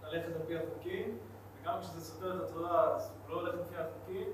[0.03, 1.18] ללכת על פי החוקים,
[1.61, 4.28] וגם כשזה סותר את התורה אז הוא לא הולך לפי החוקים.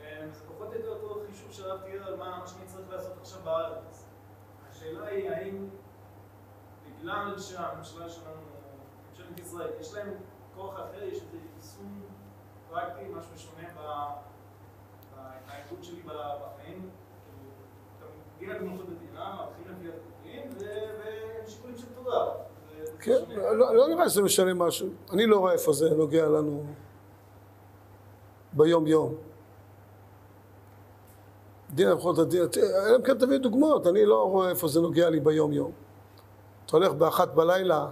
[0.00, 3.40] אה, זה פחות או יותר אותו חישוב שהרב תיאר על מה שאני צריך לעשות עכשיו
[3.44, 4.06] בארץ.
[4.70, 5.68] השאלה היא האם
[6.86, 8.42] בגלל שהממשלה שלנו,
[9.10, 10.14] ממשלת ישראל, יש להם
[10.54, 12.02] כוח אחר, יש איזה יישום
[12.68, 13.68] פרקטי, משהו שונה.
[15.16, 16.90] בהתנהגות שלי בחיים,
[17.24, 17.50] כאילו,
[17.98, 22.10] אתה מגיע לגמות המדינה, הולכים לפי החוקים, ו- ושיקולים של זה
[23.00, 23.22] כן.
[23.36, 24.88] לא, לא נראה שזה משנה משהו.
[25.12, 26.64] אני לא רואה איפה זה נוגע לנו
[28.52, 29.14] ביום יום.
[31.70, 35.20] דין הלכות הדין, אלא אם כן תביא דוגמאות, אני לא רואה איפה זה נוגע לי
[35.20, 35.72] ביום יום.
[36.66, 37.88] אתה הולך באחת בלילה,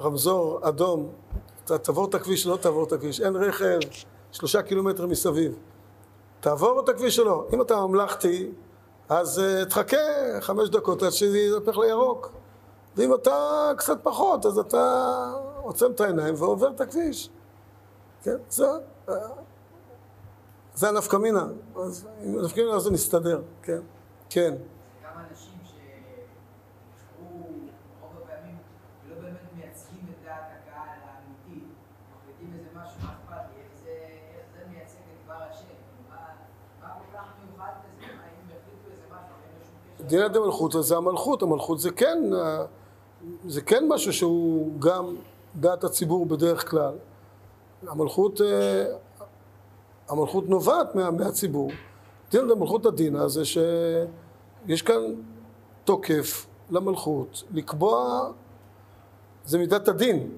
[0.00, 1.12] רמזור אדום,
[1.64, 3.78] אתה תעבור את הכביש לא תעבור את הכביש, אין רכב,
[4.32, 5.58] שלושה קילומטר מסביב.
[6.40, 7.46] תעבור את הכביש או לא.
[7.52, 8.50] אם אתה ממלכתי,
[9.08, 9.96] אז uh, תחכה
[10.40, 12.32] חמש דקות עד שזה יתהפך לירוק.
[12.96, 15.14] ואם אתה קצת פחות, אז אתה
[15.62, 17.30] עוצם את העיניים ועובר את הכביש.
[18.22, 18.66] כן, זה,
[19.08, 19.14] אה,
[20.74, 21.46] זה הנפקא מינה.
[21.76, 23.80] אז עם הנפקא מינה זה מסתדר, כן.
[24.30, 24.54] כן.
[32.38, 33.90] מייצגים את מה אכפת לי, איך זה,
[34.38, 35.74] איך זה מייצג את דבר השם,
[36.10, 36.16] מה,
[36.82, 39.34] מה כל כך מיוחד בזה, מה אם החליטו איזה משהו,
[39.97, 42.64] אין עד המלכות זה המלכות, המלכות זה כן, אה,
[43.46, 45.14] זה כן משהו שהוא גם
[45.56, 46.94] דעת הציבור בדרך כלל.
[47.86, 48.84] המלכות, אה,
[50.08, 51.70] המלכות נובעת מה, מהציבור.
[52.30, 55.00] דין עד המלכות הדינה זה שיש כאן
[55.84, 58.30] תוקף למלכות לקבוע,
[59.44, 60.30] זה מידת הדין,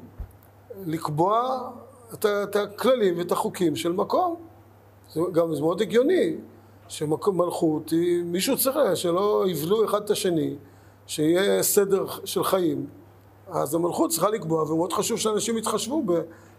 [0.86, 1.60] לקבוע
[2.14, 4.36] את, את הכללים ואת החוקים של מקום.
[5.12, 6.36] זה גם זה מאוד הגיוני
[6.91, 10.57] שמלכות היא, מישהו צריך שלא יבלו אחד את השני,
[11.07, 12.86] שיהיה סדר של חיים.
[13.49, 16.03] אז המלכות צריכה לקבוע, ומאוד חשוב שאנשים יתחשבו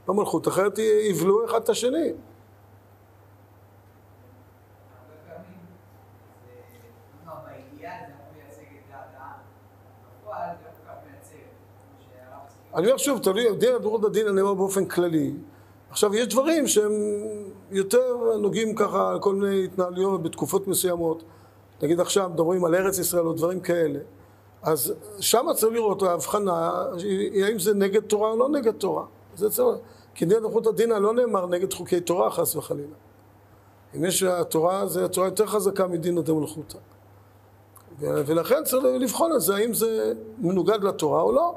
[0.07, 0.79] במלכות, אחרת
[1.09, 1.97] יבלו אחד את השני.
[1.97, 2.13] לא.
[12.75, 15.33] אני אומר שוב, תלוי, דין הדורות הדין אני אומר באופן כללי.
[15.89, 16.91] עכשיו, יש דברים שהם
[17.71, 21.23] יותר נוגעים ככה, כל מיני התנהלויות בתקופות מסוימות.
[21.81, 23.99] נגיד עכשיו מדברים על ארץ ישראל או דברים כאלה.
[24.63, 26.85] אז שם צריך לראות ההבחנה,
[27.45, 29.05] האם זה נגד תורה או לא נגד תורה.
[29.35, 29.77] זה צריך,
[30.15, 32.95] כי דין דורות הדין לא נאמר נגד חוקי תורה חס וחלילה.
[33.95, 36.77] אם יש התורה, זה התורה יותר חזקה מדין דמלכותא.
[37.99, 41.55] ו- ולכן צריך לבחון את זה, האם זה מנוגד לתורה או לא.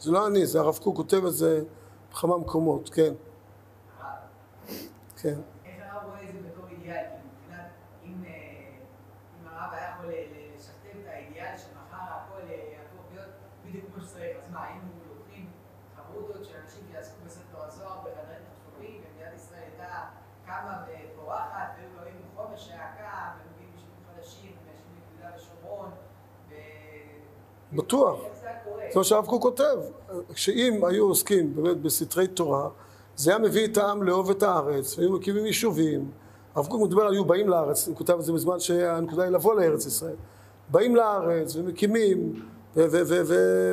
[0.00, 1.62] זה לא אני, זה הרב קוק כותב את זה
[2.10, 3.12] בכמה מקומות, כן.
[5.22, 5.40] כן.
[27.72, 28.39] בטוח.
[28.92, 29.76] זה מה שהרב קוק כותב,
[30.34, 32.68] שאם היו עוסקים באמת בסתרי תורה,
[33.16, 36.10] זה היה מביא את העם לאהוב את הארץ, והיו מקימים יישובים.
[36.54, 39.54] הרב קוק מדבר על היו באים לארץ, הוא כותב את זה בזמן שהנקודה היא לבוא
[39.54, 40.16] לארץ ישראל.
[40.68, 42.32] באים לארץ ומקימים,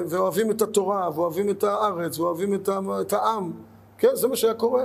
[0.07, 2.69] ואוהבים את התורה, ואוהבים את הארץ, ואוהבים את
[3.01, 3.51] את העם.
[3.97, 4.83] כן, זה מה שהיה קורה.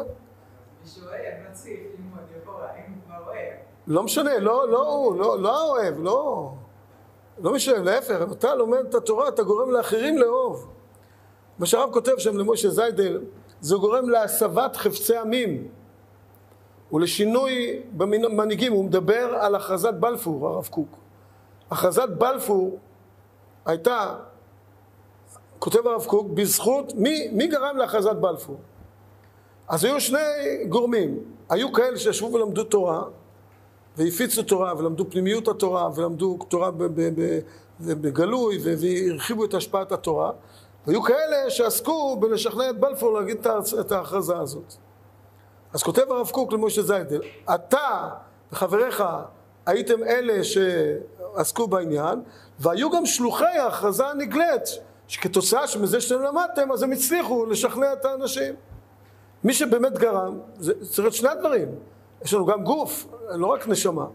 [3.86, 3.94] לא.
[3.94, 6.52] לא משנה, לא, לא לא, לא האוהב, לא.
[7.38, 10.68] לא משנה, להפך, אתה לומד את התורה, אתה גורם לאחרים לאהוב.
[11.58, 13.20] מה שהרב כותב שם למשה זיידל,
[13.60, 15.68] זה גורם להסבת חפצי עמים
[16.92, 18.72] ולשינוי במנהיגים.
[18.72, 20.88] הוא מדבר על הכרזת בלפור, הרב קוק.
[21.70, 22.78] הכרזת בלפור
[23.66, 24.14] הייתה,
[25.58, 28.60] כותב הרב קוק, בזכות, מי, מי גרם להכרזת בלפור?
[29.68, 30.18] אז היו שני
[30.68, 31.18] גורמים,
[31.48, 33.02] היו כאלה שישבו ולמדו תורה,
[33.96, 36.70] והפיצו תורה, ולמדו פנימיות התורה, ולמדו תורה
[37.80, 40.30] בגלוי, והרחיבו את השפעת התורה,
[40.86, 43.46] והיו כאלה שעסקו בלשכנע את בלפור להגיד
[43.80, 44.74] את ההכרזה הזאת.
[45.72, 47.20] אז כותב הרב קוק למשה זיידל,
[47.54, 48.08] אתה
[48.52, 49.04] וחבריך
[49.66, 52.22] הייתם אלה שעסקו בעניין,
[52.58, 54.62] והיו גם שלוחי ההכרזה הנגלית,
[55.08, 58.54] שכתוצאה שמזה שאתם למדתם, אז הם הצליחו לשכנע את האנשים.
[59.44, 61.68] מי שבאמת גרם, זה צריך להיות שני הדברים.
[62.24, 64.06] יש לנו גם גוף, לא רק נשמה.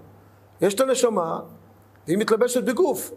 [0.61, 1.39] יש את הנשמה,
[2.07, 3.11] והיא מתלבשת בגוף.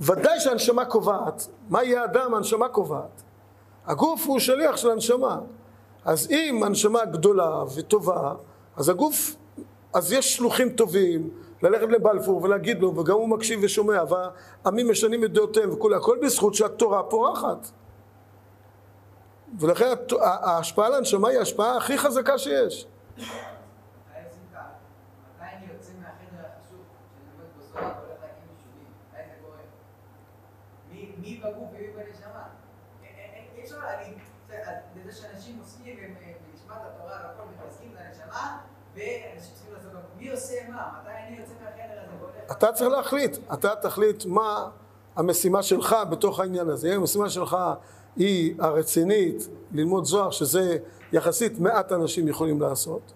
[0.00, 1.46] ודאי שהנשמה קובעת.
[1.68, 2.34] מה יהיה האדם?
[2.34, 3.22] הנשמה קובעת.
[3.86, 5.38] הגוף הוא שליח של הנשמה.
[6.04, 8.34] אז אם הנשמה גדולה וטובה,
[8.76, 9.36] אז הגוף,
[9.94, 11.30] אז יש שלוחים טובים
[11.62, 14.02] ללכת לבלפור ולהגיד לו, וגם הוא מקשיב ושומע,
[14.64, 17.68] והעמים משנים את דעותיהם וכולי, הכל בזכות שהתורה פורחת.
[19.58, 19.86] ולכן
[20.20, 22.86] ההשפעה על הנשמה היא ההשפעה הכי חזקה שיש.
[23.16, 23.24] מתי
[24.24, 24.60] עושים ככה?
[25.38, 26.78] מתי אני יוצא מהחדר החשוב
[27.14, 28.86] שאני לומד בו זוהר והולך להקים יישובים?
[29.12, 29.58] מתי זה קורה?
[30.92, 32.42] מי- מי בגוף ומי בנשמה?
[33.56, 34.14] אי אפשר להגיד,
[34.48, 36.04] זה- אז לזה שאנשים עוסקים אה,
[36.52, 38.58] בנשמת התורה והכל מתעסקים לנשמה?
[42.52, 44.70] אתה צריך להחליט, אתה תחליט מה
[45.16, 46.88] המשימה שלך בתוך העניין הזה.
[46.94, 47.56] אם המשימה שלך
[48.16, 50.78] היא הרצינית, ללמוד זוהר, שזה
[51.12, 53.12] יחסית מעט אנשים יכולים לעשות,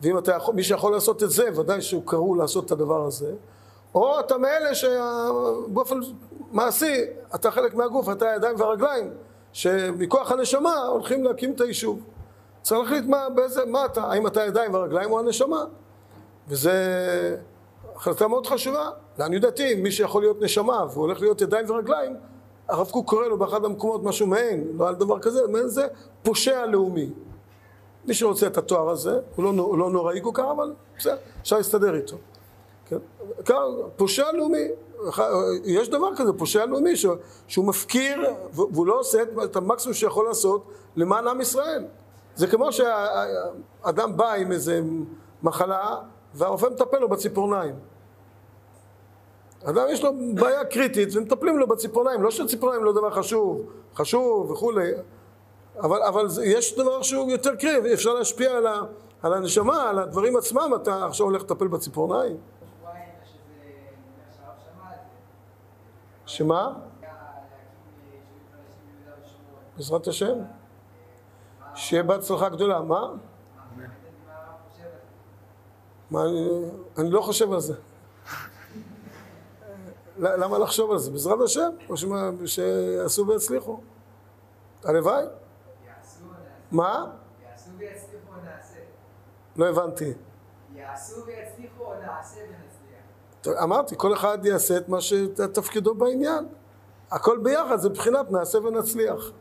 [0.00, 3.32] ואם אתה יכול, מי שיכול לעשות את זה, ודאי שהוא קראו לעשות את הדבר הזה,
[3.94, 6.00] או אתה מאלה שבאופן
[6.50, 9.10] מעשי, אתה חלק מהגוף, אתה הידיים והרגליים,
[9.52, 12.02] שמכוח הנשמה הולכים להקים את היישוב.
[12.62, 15.64] צריך להחליט מה, באיזה, מה אתה, האם אתה הידיים והרגליים או הנשמה.
[16.48, 16.72] וזה
[17.96, 18.90] החלטה מאוד חשובה.
[19.18, 22.16] לעניות דעתי, מי שיכול להיות נשמה והוא הולך להיות ידיים ורגליים,
[22.68, 25.86] הרב קוק קורא לו באחד המקומות משהו מעין, לא על דבר כזה, מעין זה
[26.22, 27.10] פושע לאומי.
[28.04, 31.94] מי שרוצה את התואר הזה, הוא לא, לא נוראי כל כך, אבל בסדר, אפשר להסתדר
[31.94, 32.16] איתו.
[32.86, 33.54] כן?
[33.96, 34.68] פושע לאומי,
[35.64, 36.92] יש דבר כזה, פושע לאומי,
[37.48, 38.18] שהוא מפקיר
[38.52, 40.64] והוא לא עושה את- את המקסימום שיכול לעשות
[40.96, 41.84] למען עם ישראל.
[42.36, 44.80] זה כמו שאדם בא עם איזה
[45.42, 45.96] מחלה
[46.34, 47.74] והרופא מטפל לו בציפורניים.
[49.64, 53.62] אדם יש לו בעיה קריטית ומטפלים לו בציפורניים, לא שציפורניים לא דבר חשוב,
[53.94, 54.90] חשוב וכולי,
[55.80, 58.80] אבל, אבל יש דבר שהוא יותר קריטי, אפשר להשפיע על, ה,
[59.22, 62.36] על הנשמה, על הדברים עצמם, אתה עכשיו הולך לטפל בציפורניים.
[62.80, 66.19] שבועיים שזה, אני יודע שהרב שמע את זה.
[66.30, 66.72] שמה?
[69.76, 70.38] בעזרת השם.
[71.74, 72.80] שיהיה בהצלחה גדולה.
[72.80, 73.12] מה?
[76.10, 76.20] מה
[76.98, 77.74] אני, לא חושב על זה.
[80.18, 81.10] למה לחשוב על זה?
[81.10, 83.80] בעזרת השם, או שמה- שיעשו ויצליחו.
[84.84, 85.24] הלוואי.
[86.70, 87.06] מה?
[87.50, 88.78] יעשו ויצליחו או נעשה?
[89.56, 90.12] לא הבנתי.
[90.74, 92.89] יעשו ויצליחו או נעשה ונצליח?
[93.46, 96.48] אמרתי, כל אחד יעשה את מה שתפקידו בעניין.
[97.10, 99.32] הכל ביחד, זה מבחינת נעשה ונצליח.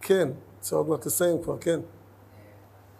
[0.00, 0.28] כן,
[0.60, 1.80] צריך עוד מעט לסיים כבר, כן.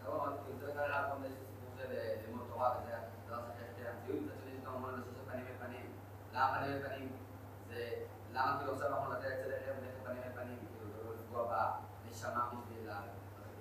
[0.06, 2.90] לא, אני מדבר כרגע על כל מיני סיפור של אה, לימוד תורה וזה,
[3.26, 5.86] זה לא צריך ללכת למציאות, מצד שני יש גם המון נושא של פנים אל פנים.
[6.34, 7.08] למה פנים אל פנים?
[7.68, 7.80] זה,
[8.34, 11.42] למה כאילו עכשיו אנחנו נתן אצל ערב נלך פנים אל פנים, כאילו זה לא לפגוע
[12.04, 13.00] בנשמה בשביל ה...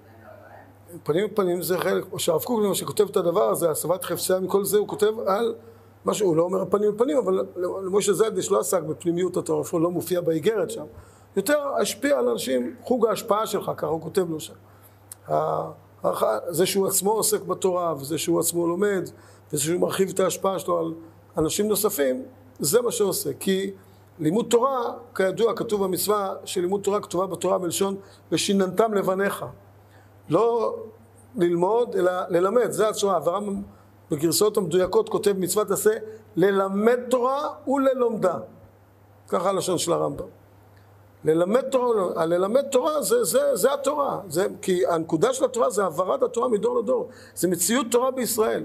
[0.06, 0.68] הידיים והרגליים?
[1.04, 4.66] פנים אל פנים זה חלק, שהרב קוק למשל כותב את הדבר הזה, הסבת חפציה מכל
[4.66, 5.56] זה, הוא כותב על
[6.06, 7.46] משהו, הוא לא אומר פנים אל פנים, אבל
[7.86, 10.86] למשה זיידש לא עסק בפנימיות התורה, אפילו לא מופיע באיגרת שם.
[11.36, 14.54] יותר השפיע על אנשים, חוג ההשפעה שלך, ככה הוא כותב לו שם.
[16.50, 19.10] זה שהוא עצמו עוסק בתורה, וזה שהוא עצמו לומד,
[19.54, 20.94] וזה שהוא מרחיב את ההשפעה שלו על
[21.38, 22.24] אנשים נוספים,
[22.60, 23.30] זה מה שעושה.
[23.40, 23.72] כי
[24.20, 27.96] לימוד תורה, כידוע, כתוב במצווה שלימוד תורה כתובה בתורה בלשון
[28.32, 29.46] ושיננתם לבניך.
[30.30, 30.76] לא
[31.36, 33.18] ללמוד, אלא ללמד, זה התורה.
[33.18, 33.62] אברהם
[34.12, 35.92] בגרסאות המדויקות כותב מצוות עשה
[36.36, 38.38] ללמד תורה וללומדה.
[39.28, 40.26] ככה הלשון של הרמב"ם.
[41.24, 46.24] ללמד תורה, ללמד תורה זה, זה, זה התורה, זה, כי הנקודה של התורה זה העברת
[46.24, 48.64] התורה מדור לדור, זה מציאות תורה בישראל.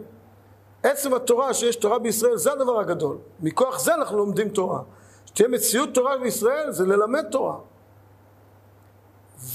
[0.82, 4.80] עצם התורה שיש תורה בישראל זה הדבר הגדול, מכוח זה אנחנו לומדים תורה.
[5.26, 7.56] שתהיה מציאות תורה בישראל זה ללמד תורה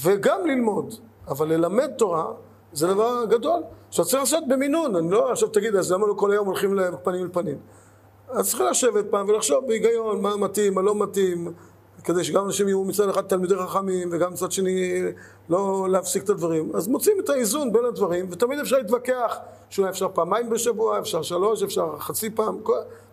[0.02, 0.94] וגם ללמוד,
[1.28, 2.32] אבל ללמד תורה
[2.72, 3.62] זה דבר גדול.
[3.88, 7.22] עכשיו צריך לעשות במינון, אני לא עכשיו תגיד אז למה לא כל היום הולכים פנים
[7.24, 7.58] אל פנים?
[8.28, 11.52] אז צריך לשבת פעם ולחשוב בהיגיון מה מתאים, מה לא מתאים,
[12.04, 15.02] כדי שגם אנשים יהיו מצד אחד תלמידי חכמים וגם מצד שני
[15.48, 16.76] לא להפסיק את הדברים.
[16.76, 19.36] אז מוצאים את האיזון בין הדברים ותמיד אפשר להתווכח
[19.70, 22.58] שאולי אפשר פעמיים בשבוע, אפשר שלוש, אפשר חצי פעם,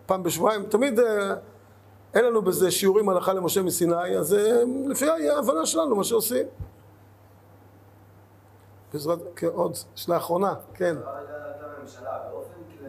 [0.06, 1.34] פעם בשבועיים, תמיד אה,
[2.14, 6.46] אין לנו בזה שיעורים הלכה למשה מסיני, אז אה, לפי ההבנה שלנו מה שעושים.
[8.92, 9.18] בעזרת,
[9.52, 10.96] עוד, שאלה אחרונה, כן.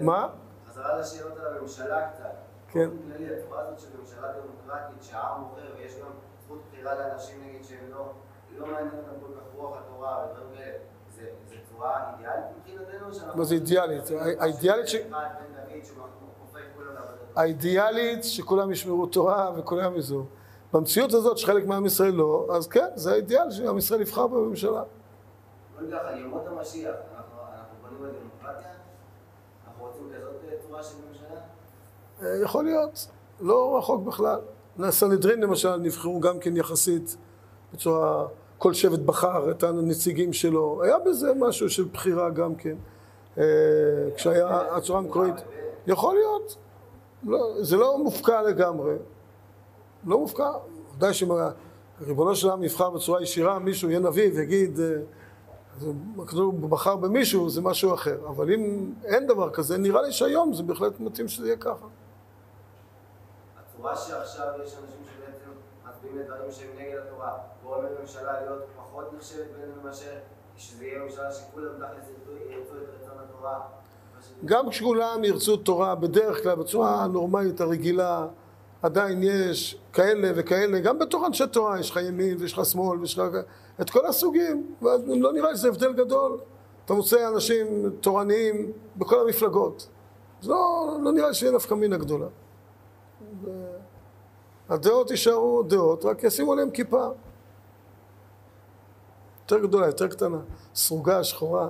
[0.02, 0.28] מה?
[0.70, 2.24] חזרה לשאלות על הממשלה קצת.
[2.72, 2.90] כן.
[2.90, 6.12] באופן כללי, התורה הזאת של ממשלה דמוקרטית, שהעם בוחר ויש גם
[6.46, 8.12] זכות בחירה לאנשים נגיד שהם לא,
[8.58, 10.78] לא מעניין אותם כל כך רוח התורה ודברים כאלה.
[11.50, 13.36] זה צורה אידיאלית מבחינתנו?
[13.38, 14.04] מה זה אידיאלית?
[14.40, 14.96] האידיאלית ש-.
[17.36, 20.24] האידיאלית שכולם ישמרו תורה וכולם יזו.
[20.74, 24.84] במציאות הזאת שחלק מעם ישראל לא, אז כן, זה האידיאל שעם ישראל יבחר בממשלה.
[25.82, 28.72] נגיד ככה, ימות המשיח, אנחנו אנחנו בונים על דמוקרטיה?
[29.68, 31.40] אנחנו רוצים כזאת אה, צורה של ממשלה?
[32.22, 33.08] אה, יכול להיות,
[33.40, 34.40] לא רחוק בכלל.
[34.80, 37.18] הסנהדרין למשל נבחרו גם כן יחסית
[37.74, 38.28] בצורה,
[38.58, 42.76] כל שבט בחר את הנציגים שלו, היה בזה משהו של בחירה גם כן,
[43.38, 43.44] אה,
[44.16, 45.36] כשהיה הצורה המקורית.
[45.88, 46.56] יכול להיות,
[47.24, 48.96] לא, זה לא מופקע לגמרי,
[50.06, 50.52] לא מופקע.
[50.96, 51.32] ודאי שאם
[52.02, 54.80] ריבונו של עולם יבחר בצורה ישירה, מישהו יהיה נביא ויגיד,
[56.24, 58.18] הכדור בחר במישהו, זה משהו אחר.
[58.28, 61.86] אבל אם אין דבר כזה, נראה לי שהיום זה בהחלט מתאים שזה יהיה ככה.
[63.60, 65.50] הצורה שעכשיו יש אנשים שבעצם
[65.90, 70.12] מצביעים לדברים שהם נגד התורה, גורם לממשלה להיות פחות נחשבת בעינינו מאשר
[70.58, 72.06] שזה יהיה ממשלה שכולם תכלס
[72.50, 73.60] ירצו את רצון התורה.
[74.46, 78.28] גם כשכולם ירצו תורה, בדרך כלל, בצורה הנורמלית, הרגילה,
[78.82, 83.20] עדיין יש כאלה וכאלה, גם בתוך אנשי תורה יש לך ימין ויש לך שמאל ויש
[83.20, 83.26] לך
[83.82, 86.40] את כל הסוגים, ואז לא נראה שזה הבדל גדול.
[86.86, 89.88] אתה מוצא אנשים תורניים בכל המפלגות.
[90.42, 92.28] זה לא, לא נראה שיהיה נפקא מינה גדולה.
[94.70, 97.10] הדעות יישארו דעות, רק ישימו עליהם כיפה.
[99.42, 100.40] יותר גדולה, יותר קטנה,
[100.76, 101.70] סרוגה, שחורה,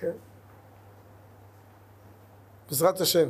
[0.00, 0.12] כן.
[2.68, 3.28] בעזרת השם.